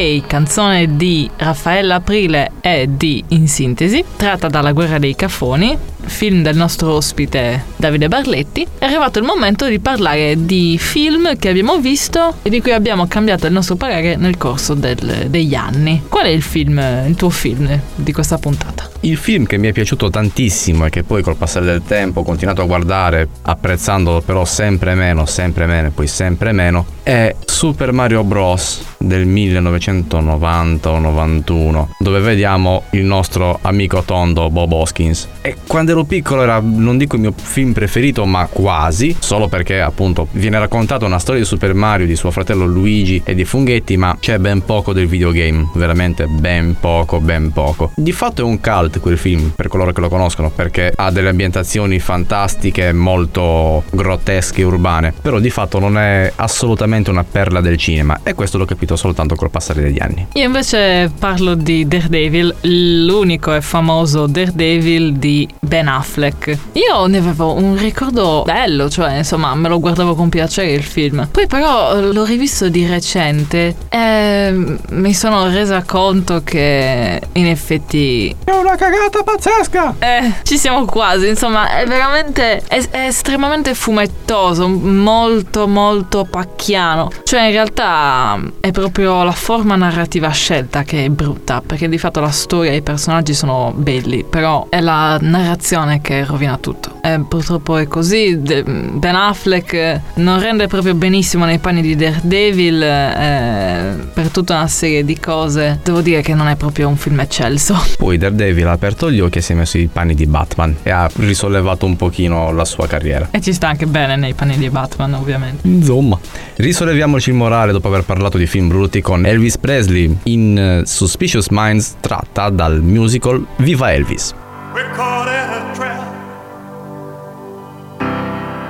[0.09, 6.41] Fei, canzone di Raffaella Aprile e di In Sintesi, tratta dalla Guerra dei Cafoni, film
[6.41, 11.77] del nostro ospite Davide Barletti, è arrivato il momento di parlare di film che abbiamo
[11.79, 16.03] visto e di cui abbiamo cambiato il nostro parere nel corso del- degli anni.
[16.09, 18.89] Qual è il film, il tuo film di questa puntata?
[19.01, 22.25] Il film che mi è piaciuto tantissimo e che poi col passare del tempo ho
[22.25, 27.93] continuato a guardare, apprezzandolo però sempre meno, sempre meno e poi sempre meno, è Super
[27.93, 28.85] Mario Bros.
[28.99, 35.29] del 1990 o 91, dove vediamo il nostro amico tondo Bob Hoskins.
[35.41, 39.81] E quando ero piccolo era, non dico il mio film preferito, ma quasi, solo perché
[39.81, 43.97] appunto viene raccontata una storia di Super Mario, di suo fratello Luigi e di funghetti,
[43.97, 47.93] ma c'è ben poco del videogame, veramente ben poco, ben poco.
[47.95, 51.29] Di fatto è un cult quel film, per coloro che lo conoscono, perché ha delle
[51.29, 57.77] ambientazioni fantastiche, molto grottesche e urbane, però di fatto non è assolutamente una perla del
[57.77, 60.27] cinema e questo l'ho capito soltanto col passare degli anni.
[60.35, 66.57] Io invece parlo di Daredevil, l'unico e famoso Daredevil di Ben Affleck.
[66.73, 71.29] Io ne avevo un ricordo bello, cioè insomma me lo guardavo con piacere il film.
[71.31, 78.51] Poi però l'ho rivisto di recente e mi sono resa conto che in effetti È
[78.53, 79.97] una cagata pazzesca!
[79.99, 87.11] eh, ci siamo quasi, insomma, è veramente è, è estremamente fumettoso, molto molto pacchiano.
[87.25, 92.21] Cioè, in realtà è proprio la forma narrativa scelta che è brutta, perché di fatto
[92.21, 97.01] la storia e i personaggi sono belli, però è la narrazione che rovina tutto.
[97.03, 98.41] E purtroppo è così.
[98.41, 104.69] De- Ben Affleck non rende proprio benissimo nei panni di Daredevil eh, per tutta una
[104.69, 105.81] serie di cose.
[105.83, 107.77] Devo dire che non è proprio un film eccelso.
[107.99, 110.91] Poi Daredevil ha aperto gli occhi e si è messo i panni di Batman e
[110.91, 113.29] ha risollevato un pochino la sua carriera.
[113.31, 115.67] E ci sta anche bene nei panni di Batman, ovviamente.
[115.67, 116.19] Insomma,
[116.57, 121.49] risolleviamoci il morale dopo aver parlato di film brutti con Elvis Presley in eh, Suspicious
[121.51, 124.35] Minds tratta dal musical Viva Elvis.
[124.75, 126.17] We're caught in a trap.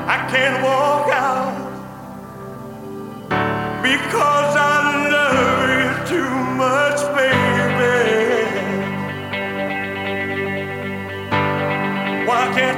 [0.09, 0.63] I can't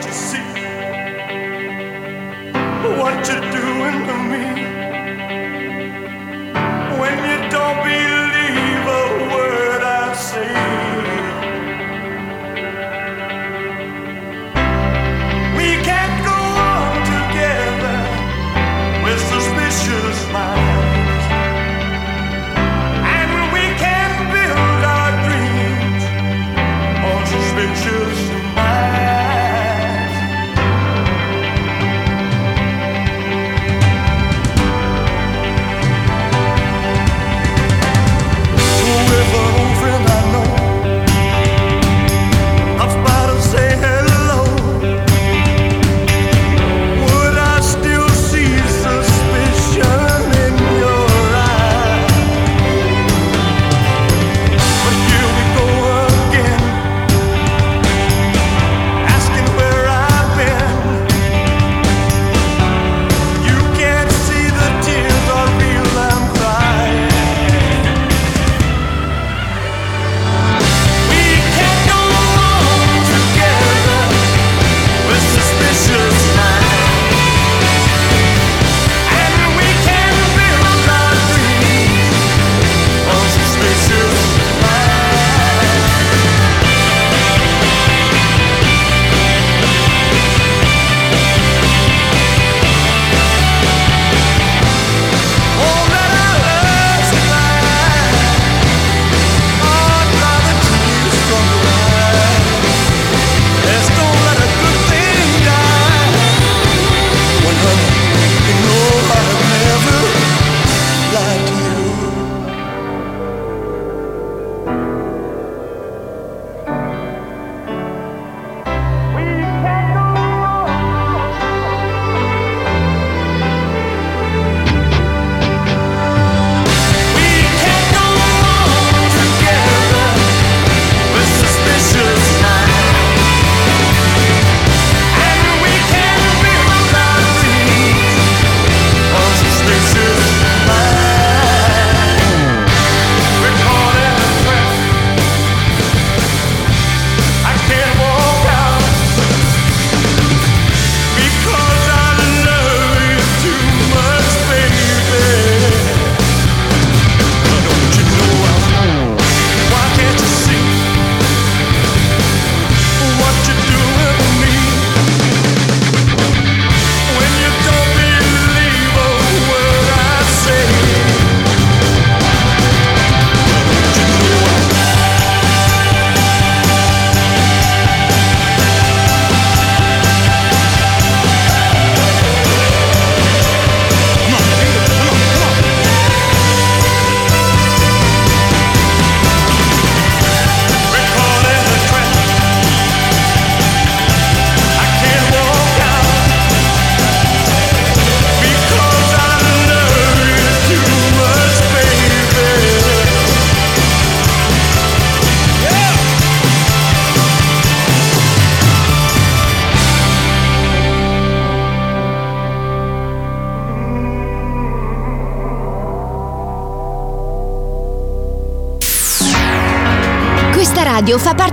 [0.01, 0.38] Why can't you see
[2.98, 4.44] what you're doing to me?
[7.01, 8.10] When you don't believe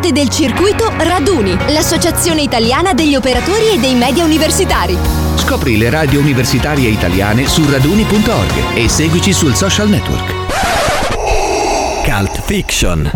[0.08, 4.97] parte del circuito Raduni, l'associazione italiana degli operatori e dei media universitari.
[5.36, 10.34] Scopri le radio universitarie italiane su raduni.org e seguici sul social network.
[12.03, 13.12] Cult Fiction.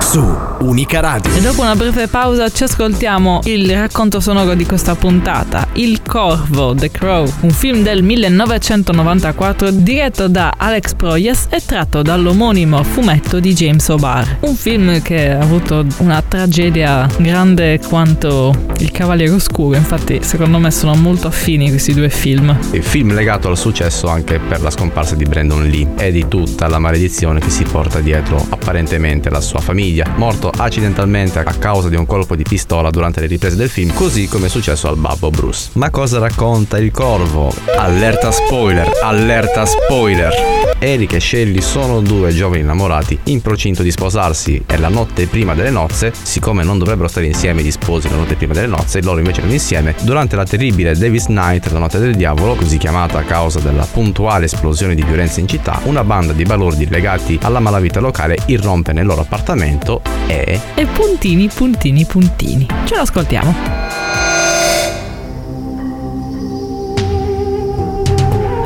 [0.00, 1.30] Su Unica Radio.
[1.34, 6.74] E dopo una breve pausa ci ascoltiamo il racconto sonoro di questa puntata, Il Corvo,
[6.74, 13.52] The Crow, un film del 1994 diretto da Alex Proyas e tratto dall'omonimo fumetto di
[13.52, 14.36] James O'Barr.
[14.40, 20.70] Un film che ha avuto una tragedia grande quanto Il Cavaliere Oscuro, infatti secondo me
[20.70, 22.54] sono molto affini questi due film.
[22.72, 26.68] Il film legato al successo anche per la scomparsa di Brandon Lee e di tutta
[26.68, 31.96] la maledizione che si porta dietro apparentemente la sua famiglia, morto accidentalmente a causa di
[31.96, 35.30] un colpo di pistola durante le riprese del film, così come è successo al babbo
[35.30, 35.70] Bruce.
[35.72, 37.50] Ma cosa racconta il corvo?
[37.78, 40.64] Allerta spoiler, allerta spoiler!
[40.78, 45.54] Eric e Shelly sono due giovani innamorati in procinto di sposarsi e la notte prima
[45.54, 49.18] delle nozze, siccome non dovrebbero stare insieme gli sposi la notte prima delle nozze, loro
[49.18, 53.22] invece erano insieme, durante la terribile Davis Night, la notte del diavolo, così chiamata a
[53.22, 58.00] causa della puntuale esplosione di violenza in città, una banda di balordi legati alla malavita
[58.00, 60.60] locale irrompe nel loro appartamento e...
[60.74, 62.66] E puntini, puntini, puntini.
[62.84, 63.04] Ce lo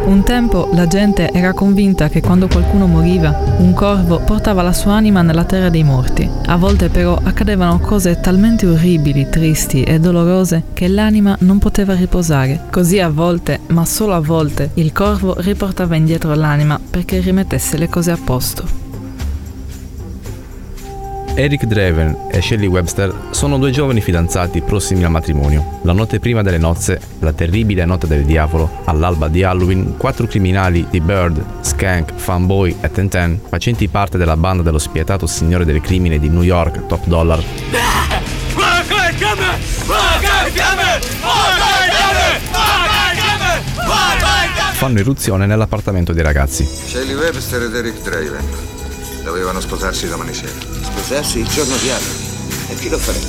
[0.08, 4.94] Un tempo la gente era convinta che quando qualcuno moriva, un corvo portava la sua
[4.94, 6.26] anima nella terra dei morti.
[6.46, 12.62] A volte però accadevano cose talmente orribili, tristi e dolorose che l'anima non poteva riposare.
[12.70, 17.90] Così a volte, ma solo a volte, il corvo riportava indietro l'anima perché rimettesse le
[17.90, 18.87] cose a posto.
[21.38, 25.78] Eric Draven e Shelley Webster sono due giovani fidanzati prossimi al matrimonio.
[25.82, 30.84] La notte prima delle nozze, la terribile notte del diavolo, all'alba di Halloween, quattro criminali
[30.90, 36.18] di Bird, Skank, Fanboy e Tenten, facenti parte della banda dello spietato signore del crimine
[36.18, 37.40] di New York, Top Dollar,
[44.72, 46.64] fanno irruzione nell'appartamento dei ragazzi.
[46.64, 48.44] Shelley Webster ed Eric Draven
[49.22, 50.77] dovevano sposarsi domani sera.
[50.98, 52.70] Sposarsi il giorno di Halloween.
[52.70, 53.24] E chi lo farebbe?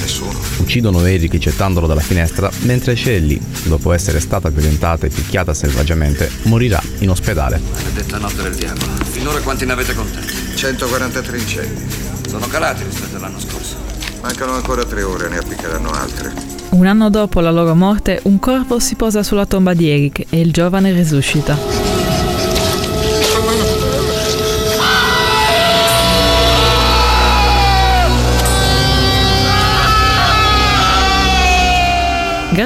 [0.00, 0.38] Nessuno.
[0.58, 6.82] Uccidono Eric gettandolo dalla finestra, mentre Shelley, dopo essere stata violentata e picchiata selvaggiamente, morirà
[6.98, 7.60] in ospedale.
[7.72, 8.92] Maledetta notte del diavolo.
[9.04, 10.34] Finora quanti ne avete contati?
[10.56, 11.82] 143 incendi.
[12.28, 13.76] Sono calati rispetto all'anno scorso.
[14.20, 16.34] Mancano ancora tre ore, ne appiccheranno altre.
[16.70, 20.40] Un anno dopo la loro morte, un corvo si posa sulla tomba di Eric e
[20.40, 21.87] il giovane risuscita.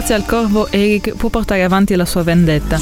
[0.05, 2.81] Grazie al corvo, Eric può portare avanti la sua vendetta.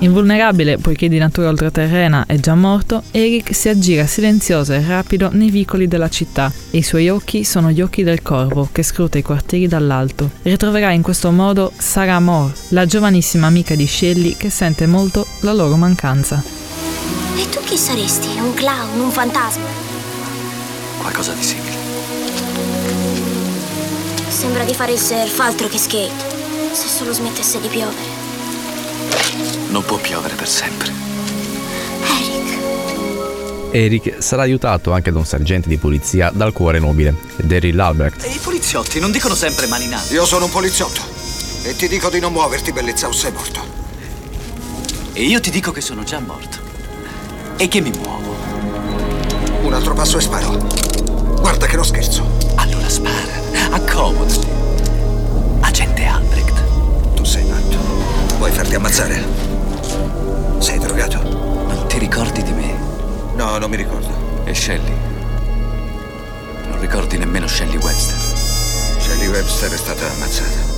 [0.00, 5.48] Invulnerabile, poiché di natura oltraterrena è già morto, Eric si aggira silenzioso e rapido nei
[5.48, 9.22] vicoli della città e i suoi occhi sono gli occhi del corvo che scruta i
[9.22, 10.32] quartieri dall'alto.
[10.42, 15.54] Ritroverà in questo modo Sarah Moore, la giovanissima amica di Shelley che sente molto la
[15.54, 16.42] loro mancanza.
[17.36, 18.28] E tu chi saresti?
[18.38, 19.64] Un clown, un fantasma?
[20.98, 21.76] Qualcosa di simile.
[24.28, 26.72] Sembra di fare il surf altro che skate.
[26.72, 28.22] Se solo smettesse di piovere.
[29.68, 30.92] Non può piovere per sempre.
[33.72, 38.24] Eric sarà aiutato anche da un sergente di polizia dal cuore nobile, Daryl Albrecht.
[38.24, 40.14] E i poliziotti non dicono sempre maninate.
[40.14, 41.00] Io sono un poliziotto.
[41.64, 43.60] E ti dico di non muoverti, bellezza, o sei morto.
[45.12, 46.63] E io ti dico che sono già morto.
[47.56, 48.34] E che mi muovo.
[49.62, 50.58] Un altro passo e sparo.
[51.40, 52.26] Guarda che non scherzo.
[52.56, 53.32] Allora spara.
[53.70, 54.46] Accomodati.
[55.60, 57.14] Agente Albrecht.
[57.14, 57.76] Tu sei matto.
[58.38, 59.24] Vuoi farti ammazzare?
[60.58, 61.22] Sei drogato?
[61.22, 62.76] Non ti ricordi di me?
[63.36, 64.42] No, non mi ricordo.
[64.44, 64.94] E Shelley?
[66.68, 68.16] Non ricordi nemmeno Shelley Webster?
[68.98, 70.73] Shelley Webster è stata ammazzata.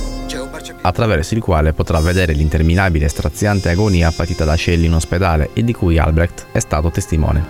[0.81, 5.63] Attraverso il quale potrà vedere l'interminabile e straziante agonia patita da Shelley in ospedale e
[5.63, 7.45] di cui Albrecht è stato testimone.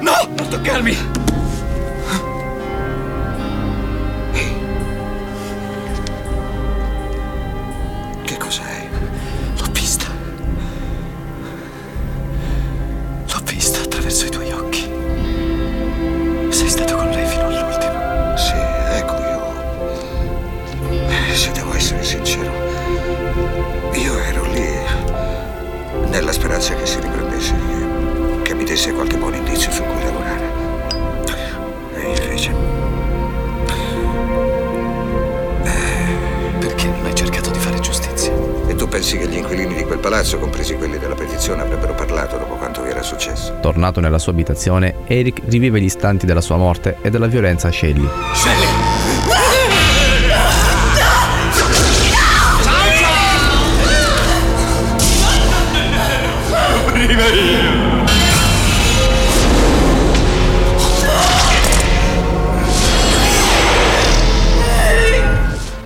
[0.00, 0.28] No!
[0.36, 0.96] Non toccarmi!
[8.22, 8.88] Che cos'hai?
[9.58, 10.06] L'ho vista.
[13.32, 14.49] L'ho vista attraverso i tuoi
[26.60, 27.54] ragazza che si riprendesse,
[28.42, 30.50] che mi desse qualche buon indizio su cui lavorare.
[31.94, 32.50] E invece...
[35.62, 38.32] Eh, perché non hai cercato di fare giustizia?
[38.66, 42.36] E tu pensi che gli inquilini di quel palazzo, compresi quelli della petizione, avrebbero parlato
[42.36, 43.56] dopo quanto vi era successo?
[43.62, 47.72] Tornato nella sua abitazione, Eric rivive gli istanti della sua morte e della violenza a
[47.72, 48.06] Shelley.
[48.34, 48.99] Shelley!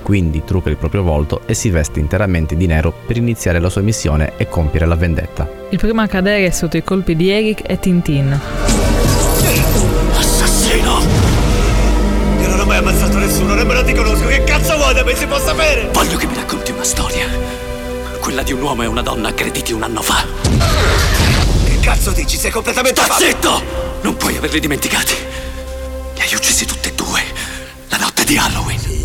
[0.05, 3.80] Quindi trucca il proprio volto e si veste interamente di nero per iniziare la sua
[3.80, 5.48] missione e compiere la vendetta.
[5.70, 8.38] Il primo a cadere sotto i colpi di Eric è Tintin.
[10.14, 11.00] Assassino!
[12.38, 14.26] Io non ho mai ammazzato nessuno, nemmeno ti conosco.
[14.26, 15.88] Che cazzo vuoi da me si può sapere?
[15.90, 17.26] Voglio che mi racconti una storia.
[18.20, 20.22] Quella di un uomo e una donna aggrediti un anno fa.
[21.64, 22.36] Che cazzo dici?
[22.36, 23.62] Sei completamente Sta zitto!
[24.02, 25.14] Non puoi averli dimenticati.
[26.14, 27.22] Li hai uccisi tutti e due.
[27.88, 29.03] La notte di Halloween.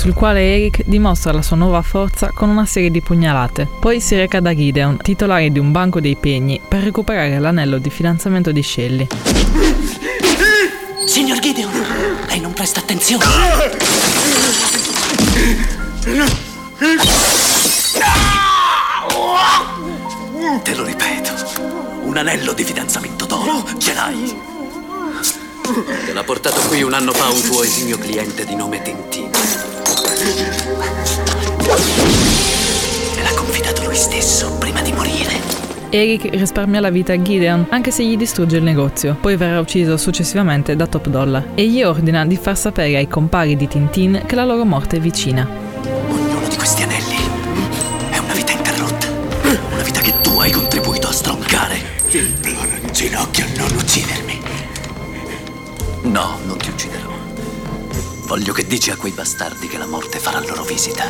[0.00, 3.68] Sul quale Eric dimostra la sua nuova forza con una serie di pugnalate.
[3.78, 7.90] Poi si reca da Gideon, titolare di un banco dei pegni, per recuperare l'anello di
[7.90, 9.06] fidanzamento di Shelly.
[11.04, 11.70] Signor Gideon,
[12.28, 13.24] lei non presta attenzione.
[20.62, 21.30] Te lo ripeto,
[22.04, 24.34] un anello di fidanzamento d'oro ce l'hai.
[26.06, 29.30] Te l'ha portato qui un anno fa un tuo esimio cliente di nome Tintin.
[34.00, 35.38] Stesso prima di morire.
[35.90, 39.14] Eric risparmia la vita a Gideon, anche se gli distrugge il negozio.
[39.20, 43.56] Poi verrà ucciso successivamente da Top Dollar e gli ordina di far sapere ai compari
[43.56, 45.46] di Tintin che la loro morte è vicina.
[46.08, 47.16] Ognuno di questi anelli
[48.08, 49.06] è una vita interrotta.
[49.70, 51.76] Una vita che tu hai contribuito a stroncare.
[52.08, 54.40] Ti imploro in ginocchio non uccidermi.
[56.04, 57.10] No, non ti ucciderò.
[58.24, 61.04] Voglio che dici a quei bastardi che la morte farà loro visita.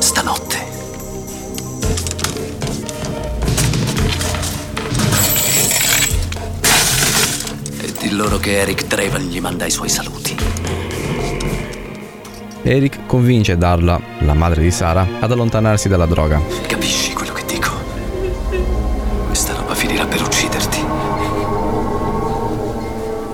[0.00, 0.49] Stanotte.
[8.00, 10.34] Di loro che Eric Draven gli manda i suoi saluti.
[12.62, 16.40] Eric convince Darla, la madre di Sara, ad allontanarsi dalla droga.
[16.66, 17.70] Capisci quello che dico?
[19.26, 20.78] Questa roba finirà per ucciderti.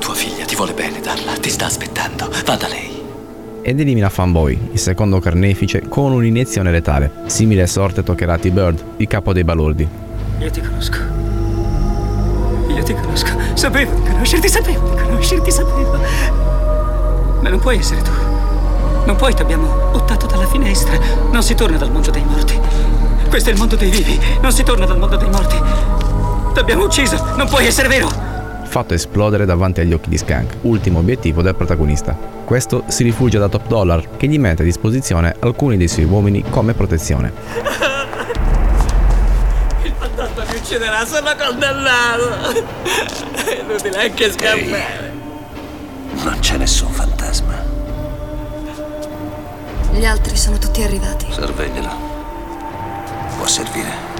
[0.01, 1.35] Tua figlia ti vuole bene, Darla.
[1.35, 2.29] Ti sta aspettando.
[2.45, 3.03] Va da lei.
[3.63, 7.11] Ed elimina Fanboy, il secondo carnefice, con un'iniezione letale.
[7.27, 9.89] Simile sorte toccherà T-Bird, il capo dei balordi.
[10.39, 10.99] Io ti conosco.
[12.69, 13.36] Io ti conosco.
[13.67, 15.99] Sapevo di conoscerti, sapevo di conoscerti, sapevo.
[17.41, 18.13] Ma non puoi essere tu.
[19.07, 20.97] Non puoi, ti abbiamo buttato dalla finestra.
[21.33, 22.57] Non si torna dal mondo dei morti.
[23.29, 24.21] Questo è il mondo dei vivi.
[24.41, 25.61] Non si torna dal mondo dei morti.
[26.53, 27.21] Ti abbiamo ucciso.
[27.35, 28.09] Non puoi essere vero.
[28.67, 32.17] Fatto esplodere davanti agli occhi di Skank, ultimo obiettivo del protagonista.
[32.45, 36.45] Questo si rifugia da Top Dollar, che gli mette a disposizione alcuni dei suoi uomini
[36.51, 37.33] come protezione.
[39.83, 43.35] Il fantasma mi ucciderà, sono condannato.
[43.47, 45.13] È inutile anche scappare.
[46.25, 47.55] Non c'è nessun fantasma.
[49.93, 51.27] Gli altri sono tutti arrivati.
[51.31, 51.89] Sorveglialo.
[53.37, 54.15] Può servire.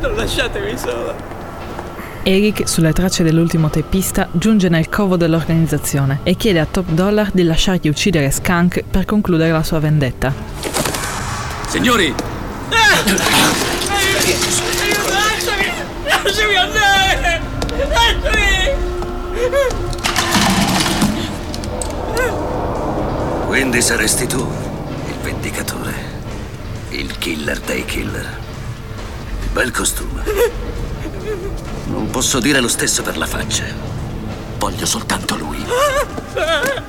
[0.00, 1.14] Non lasciatemi solo.
[2.24, 7.44] Eric, sulle tracce dell'ultimo teppista, giunge nel covo dell'organizzazione e chiede a Top Dollar di
[7.44, 10.34] lasciargli uccidere Skunk per concludere la sua vendetta.
[11.68, 12.12] Signori,
[15.08, 15.70] Lasciami!
[16.04, 16.85] Lasciami andare!
[23.46, 24.38] Quindi saresti tu
[25.06, 25.94] il vendicatore.
[26.90, 28.38] Il killer dei killer.
[29.52, 30.22] Bel costume.
[31.86, 33.64] Non posso dire lo stesso per la faccia.
[34.58, 35.64] Voglio soltanto lui.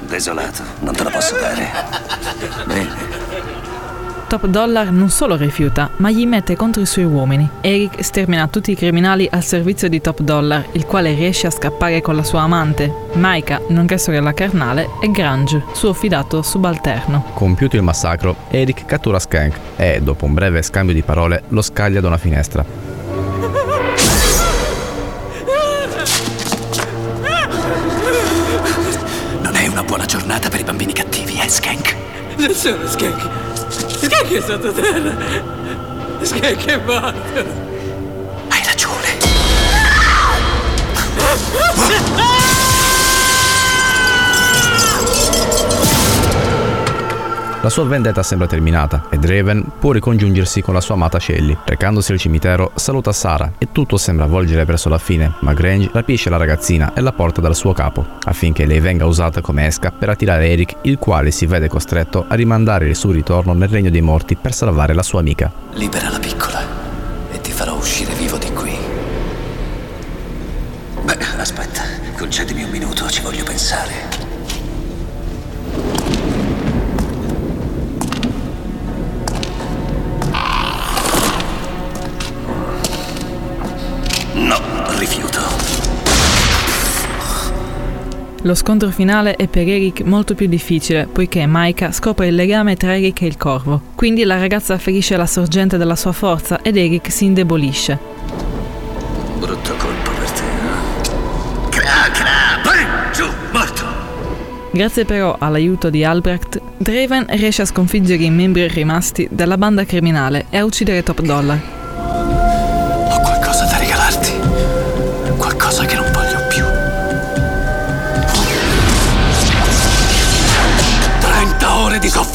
[0.01, 1.71] Desolato, non te lo posso dare.
[2.65, 3.56] Bene.
[4.27, 7.49] Top Dollar non solo rifiuta, ma gli mette contro i suoi uomini.
[7.61, 12.01] Eric stermina tutti i criminali al servizio di Top Dollar, il quale riesce a scappare
[12.01, 17.23] con la sua amante, Maika, nonché sorella carnale, e Grange, suo fidato subalterno.
[17.33, 22.01] Compiuto il massacro, Eric cattura Skank e, dopo un breve scambio di parole, lo scaglia
[22.01, 22.65] da una finestra.
[29.41, 31.95] Non è una buona giornata per i bambini cattivi, eh, Skank?
[32.35, 33.55] Nessuno Skank.
[34.17, 35.15] Skank è sottoterra.
[36.21, 37.39] Skank è morto.
[37.39, 37.76] Hai
[47.67, 51.57] La sua vendetta sembra terminata e Draven può ricongiungersi con la sua amata Shelly.
[51.65, 56.29] Recandosi al cimitero, saluta Sara e tutto sembra volgere verso la fine, ma Grange rapisce
[56.29, 60.07] la ragazzina e la porta dal suo capo, affinché lei venga usata come esca per
[60.07, 63.99] attirare Eric, il quale si vede costretto a rimandare il suo ritorno nel regno dei
[63.99, 65.51] morti per salvare la sua amica.
[65.73, 66.61] Libera la piccola
[67.33, 68.77] e ti farò uscire vivo di qui.
[71.03, 71.81] Beh, aspetta,
[72.17, 74.26] concedimi un minuto, ci voglio pensare.
[88.47, 92.95] Lo scontro finale è per Eric molto più difficile, poiché Maika scopre il legame tra
[92.95, 93.81] Eric e il corvo.
[93.93, 97.99] Quindi la ragazza ferisce la sorgente della sua forza ed Eric si indebolisce.
[99.37, 100.43] Brutto colpo per te.
[100.43, 101.69] eh?
[101.71, 103.83] Cra, cra, poi, giù, morto.
[104.71, 110.45] Grazie però all'aiuto di Albrecht, Draven riesce a sconfiggere i membri rimasti della banda criminale
[110.49, 111.76] e a uccidere Top Dollar.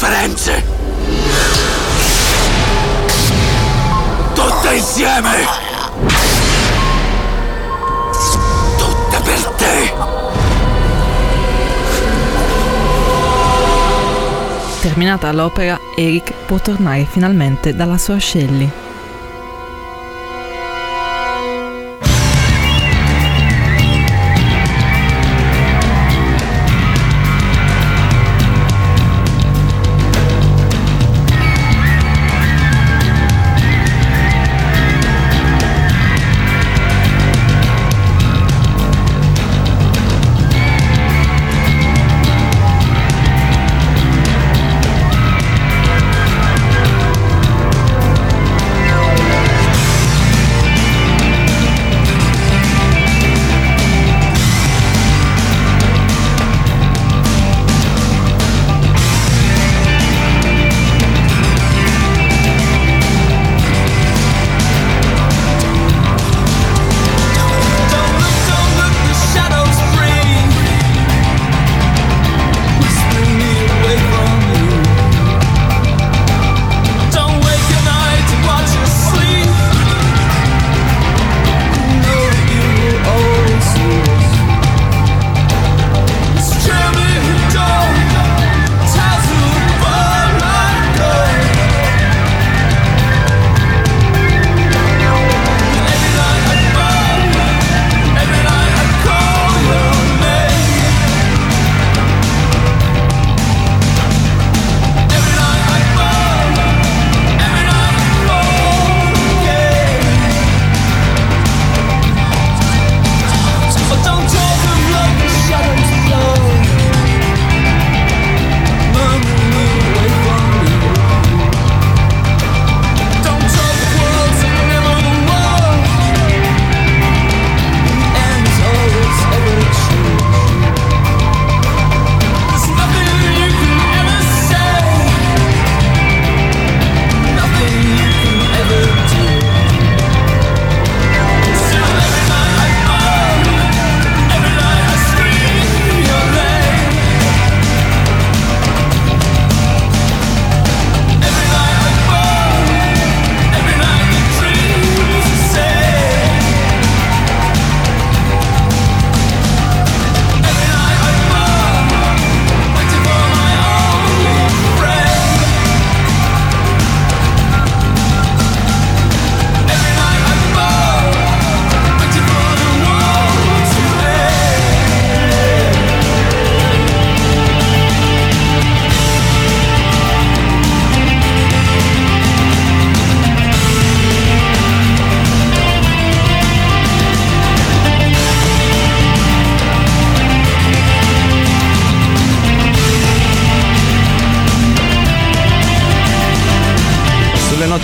[0.03, 0.63] Sofferenze.
[4.33, 5.31] Tutte insieme.
[8.77, 9.93] Tutte per te.
[14.81, 18.82] Terminata l'opera, Eric può tornare finalmente dalla sua Shelly.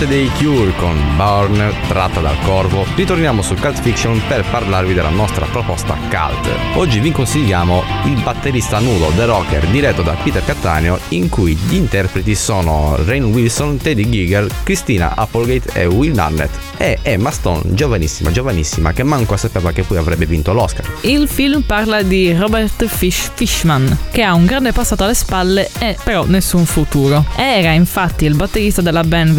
[0.00, 5.10] Note dei Cure con Burn, tratta dal corvo, ritorniamo su Cult Fiction per parlarvi della
[5.10, 6.48] nostra proposta cult.
[6.74, 11.74] Oggi vi consigliamo il batterista nudo The Rocker diretto da Peter Cattaneo in cui gli
[11.74, 18.30] interpreti sono Rain Wilson, Teddy Giger, Christina Applegate e Will Arnett e Emma Stone, giovanissima,
[18.30, 20.86] giovanissima, che manco sapeva che poi avrebbe vinto l'Oscar.
[21.02, 25.96] Il film parla di Robert Fish Fishman, che ha un grande passato alle spalle e
[26.02, 27.26] però nessun futuro.
[27.36, 29.34] Era infatti il batterista della band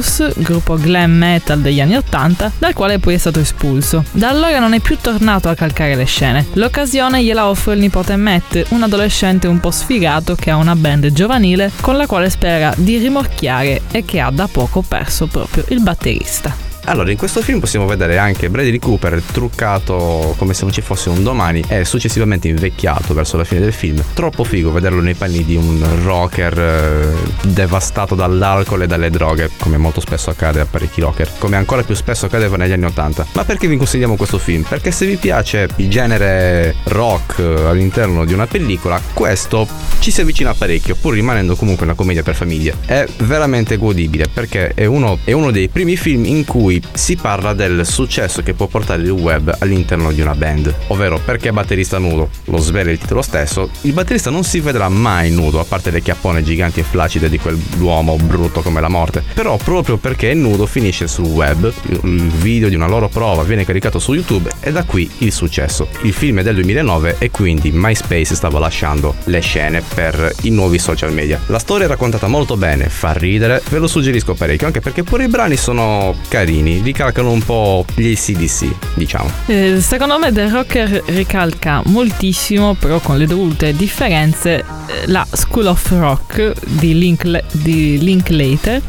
[0.00, 4.04] Vesuvius, gruppo glam metal degli anni 80, dal quale poi è stato espulso.
[4.10, 6.46] Da allora non è più tornato a calcare le scene.
[6.54, 11.12] L'occasione gliela offre il nipote Matt, un adolescente un po' sfigato che ha una band
[11.12, 15.80] giovanile con la quale spera di rimorchiare e che ha da poco perso proprio il
[15.80, 16.69] batterista.
[16.84, 21.08] Allora, in questo film possiamo vedere anche Bradley Cooper truccato come se non ci fosse
[21.08, 24.02] un domani e successivamente invecchiato verso la fine del film.
[24.14, 29.76] Troppo figo vederlo nei panni di un rocker eh, devastato dall'alcol e dalle droghe, come
[29.76, 33.26] molto spesso accade a parecchi rocker, come ancora più spesso accadeva negli anni 80.
[33.34, 34.62] Ma perché vi consigliamo questo film?
[34.62, 39.66] Perché se vi piace il genere rock all'interno di una pellicola, questo
[40.00, 42.74] ci si avvicina parecchio, pur rimanendo comunque una commedia per famiglie.
[42.84, 47.54] È veramente godibile perché è uno, è uno dei primi film in cui si parla
[47.54, 52.28] del successo che può portare il web all'interno di una band, ovvero perché batterista nudo,
[52.44, 56.02] lo svela il titolo stesso, il batterista non si vedrà mai nudo a parte le
[56.02, 60.66] chiappone giganti e flaccide di quell'uomo brutto come la morte, però proprio perché è nudo
[60.66, 64.84] finisce sul web, il video di una loro prova viene caricato su YouTube e da
[64.84, 65.88] qui il successo.
[66.02, 70.78] Il film è del 2009 e quindi MySpace stava lasciando le scene per i nuovi
[70.78, 71.40] social media.
[71.46, 75.24] La storia è raccontata molto bene, fa ridere, ve lo suggerisco parecchio anche perché pure
[75.24, 79.30] i brani sono carini, ricalcano un po' gli ACDC, diciamo.
[79.46, 84.64] Eh, secondo me The Rocker ricalca moltissimo, però con le dovute differenze, eh,
[85.06, 88.80] la School of Rock di, Link, di Linklater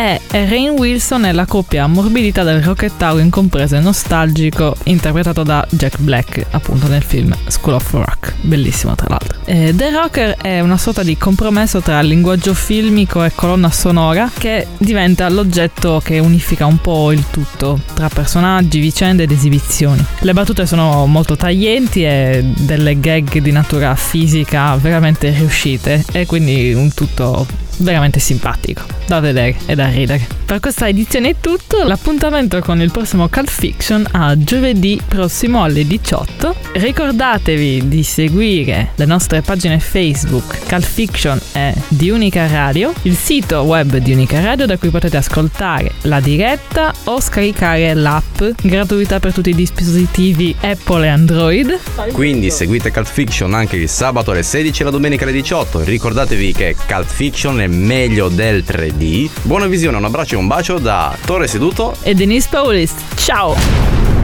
[0.00, 5.98] e Rain Wilson è la coppia ammorbidita del rockettaro incompreso e nostalgico interpretato da Jack
[5.98, 9.40] Black appunto nel film School of Rock, bellissimo tra l'altro.
[9.44, 14.68] Eh, The Rocker è una sorta di compromesso tra linguaggio filmico e colonna sonora che
[14.78, 20.02] diventa l'oggetto che unifica un po' il tutto tra personaggi, vicende ed esibizioni.
[20.20, 26.72] Le battute sono molto taglienti e delle gag di natura fisica veramente riuscite e quindi
[26.72, 30.26] un tutto veramente simpatico da vedere e da ridere.
[30.44, 35.86] Per questa edizione è tutto, l'appuntamento con il prossimo Cult Fiction a giovedì prossimo alle
[35.86, 36.54] 18.
[36.72, 43.60] Ricordatevi di seguire le nostre pagine Facebook Cult Fiction e di Unica Radio, il sito
[43.60, 49.32] web di Unica Radio da cui potete ascoltare la diretta o scaricare l'app gratuita per
[49.32, 51.78] tutti i dispositivi Apple e Android.
[52.12, 55.84] Quindi seguite Cult Fiction anche il sabato alle 16 e la domenica alle 18.
[55.84, 59.30] Ricordatevi che Cult Fiction è meglio del 3D.
[59.42, 62.92] Buona visione, un abbraccio e un bacio da Torre Seduto e Denise Paulis.
[63.14, 63.56] Ciao!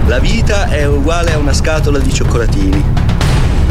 [0.07, 2.85] La vita è uguale a una scatola di cioccolatini.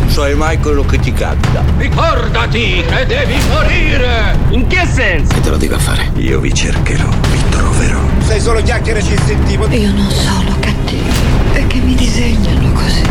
[0.07, 1.63] Sai mai quello che ti capita.
[1.77, 4.37] Ricordati che devi morire!
[4.49, 5.33] In che senso?
[5.33, 6.11] Che te lo a fare?
[6.15, 7.99] Io vi cercherò, vi troverò.
[8.19, 9.67] Sei solo chiacchiere ci sentivo.
[9.67, 11.11] Io non sono cattivo,
[11.53, 13.03] è che mi disegnano così.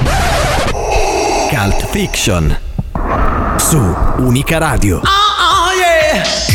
[1.51, 2.59] Cult Fiction
[3.57, 4.97] su Unica Radio.
[4.97, 6.54] Oh, oh yeah!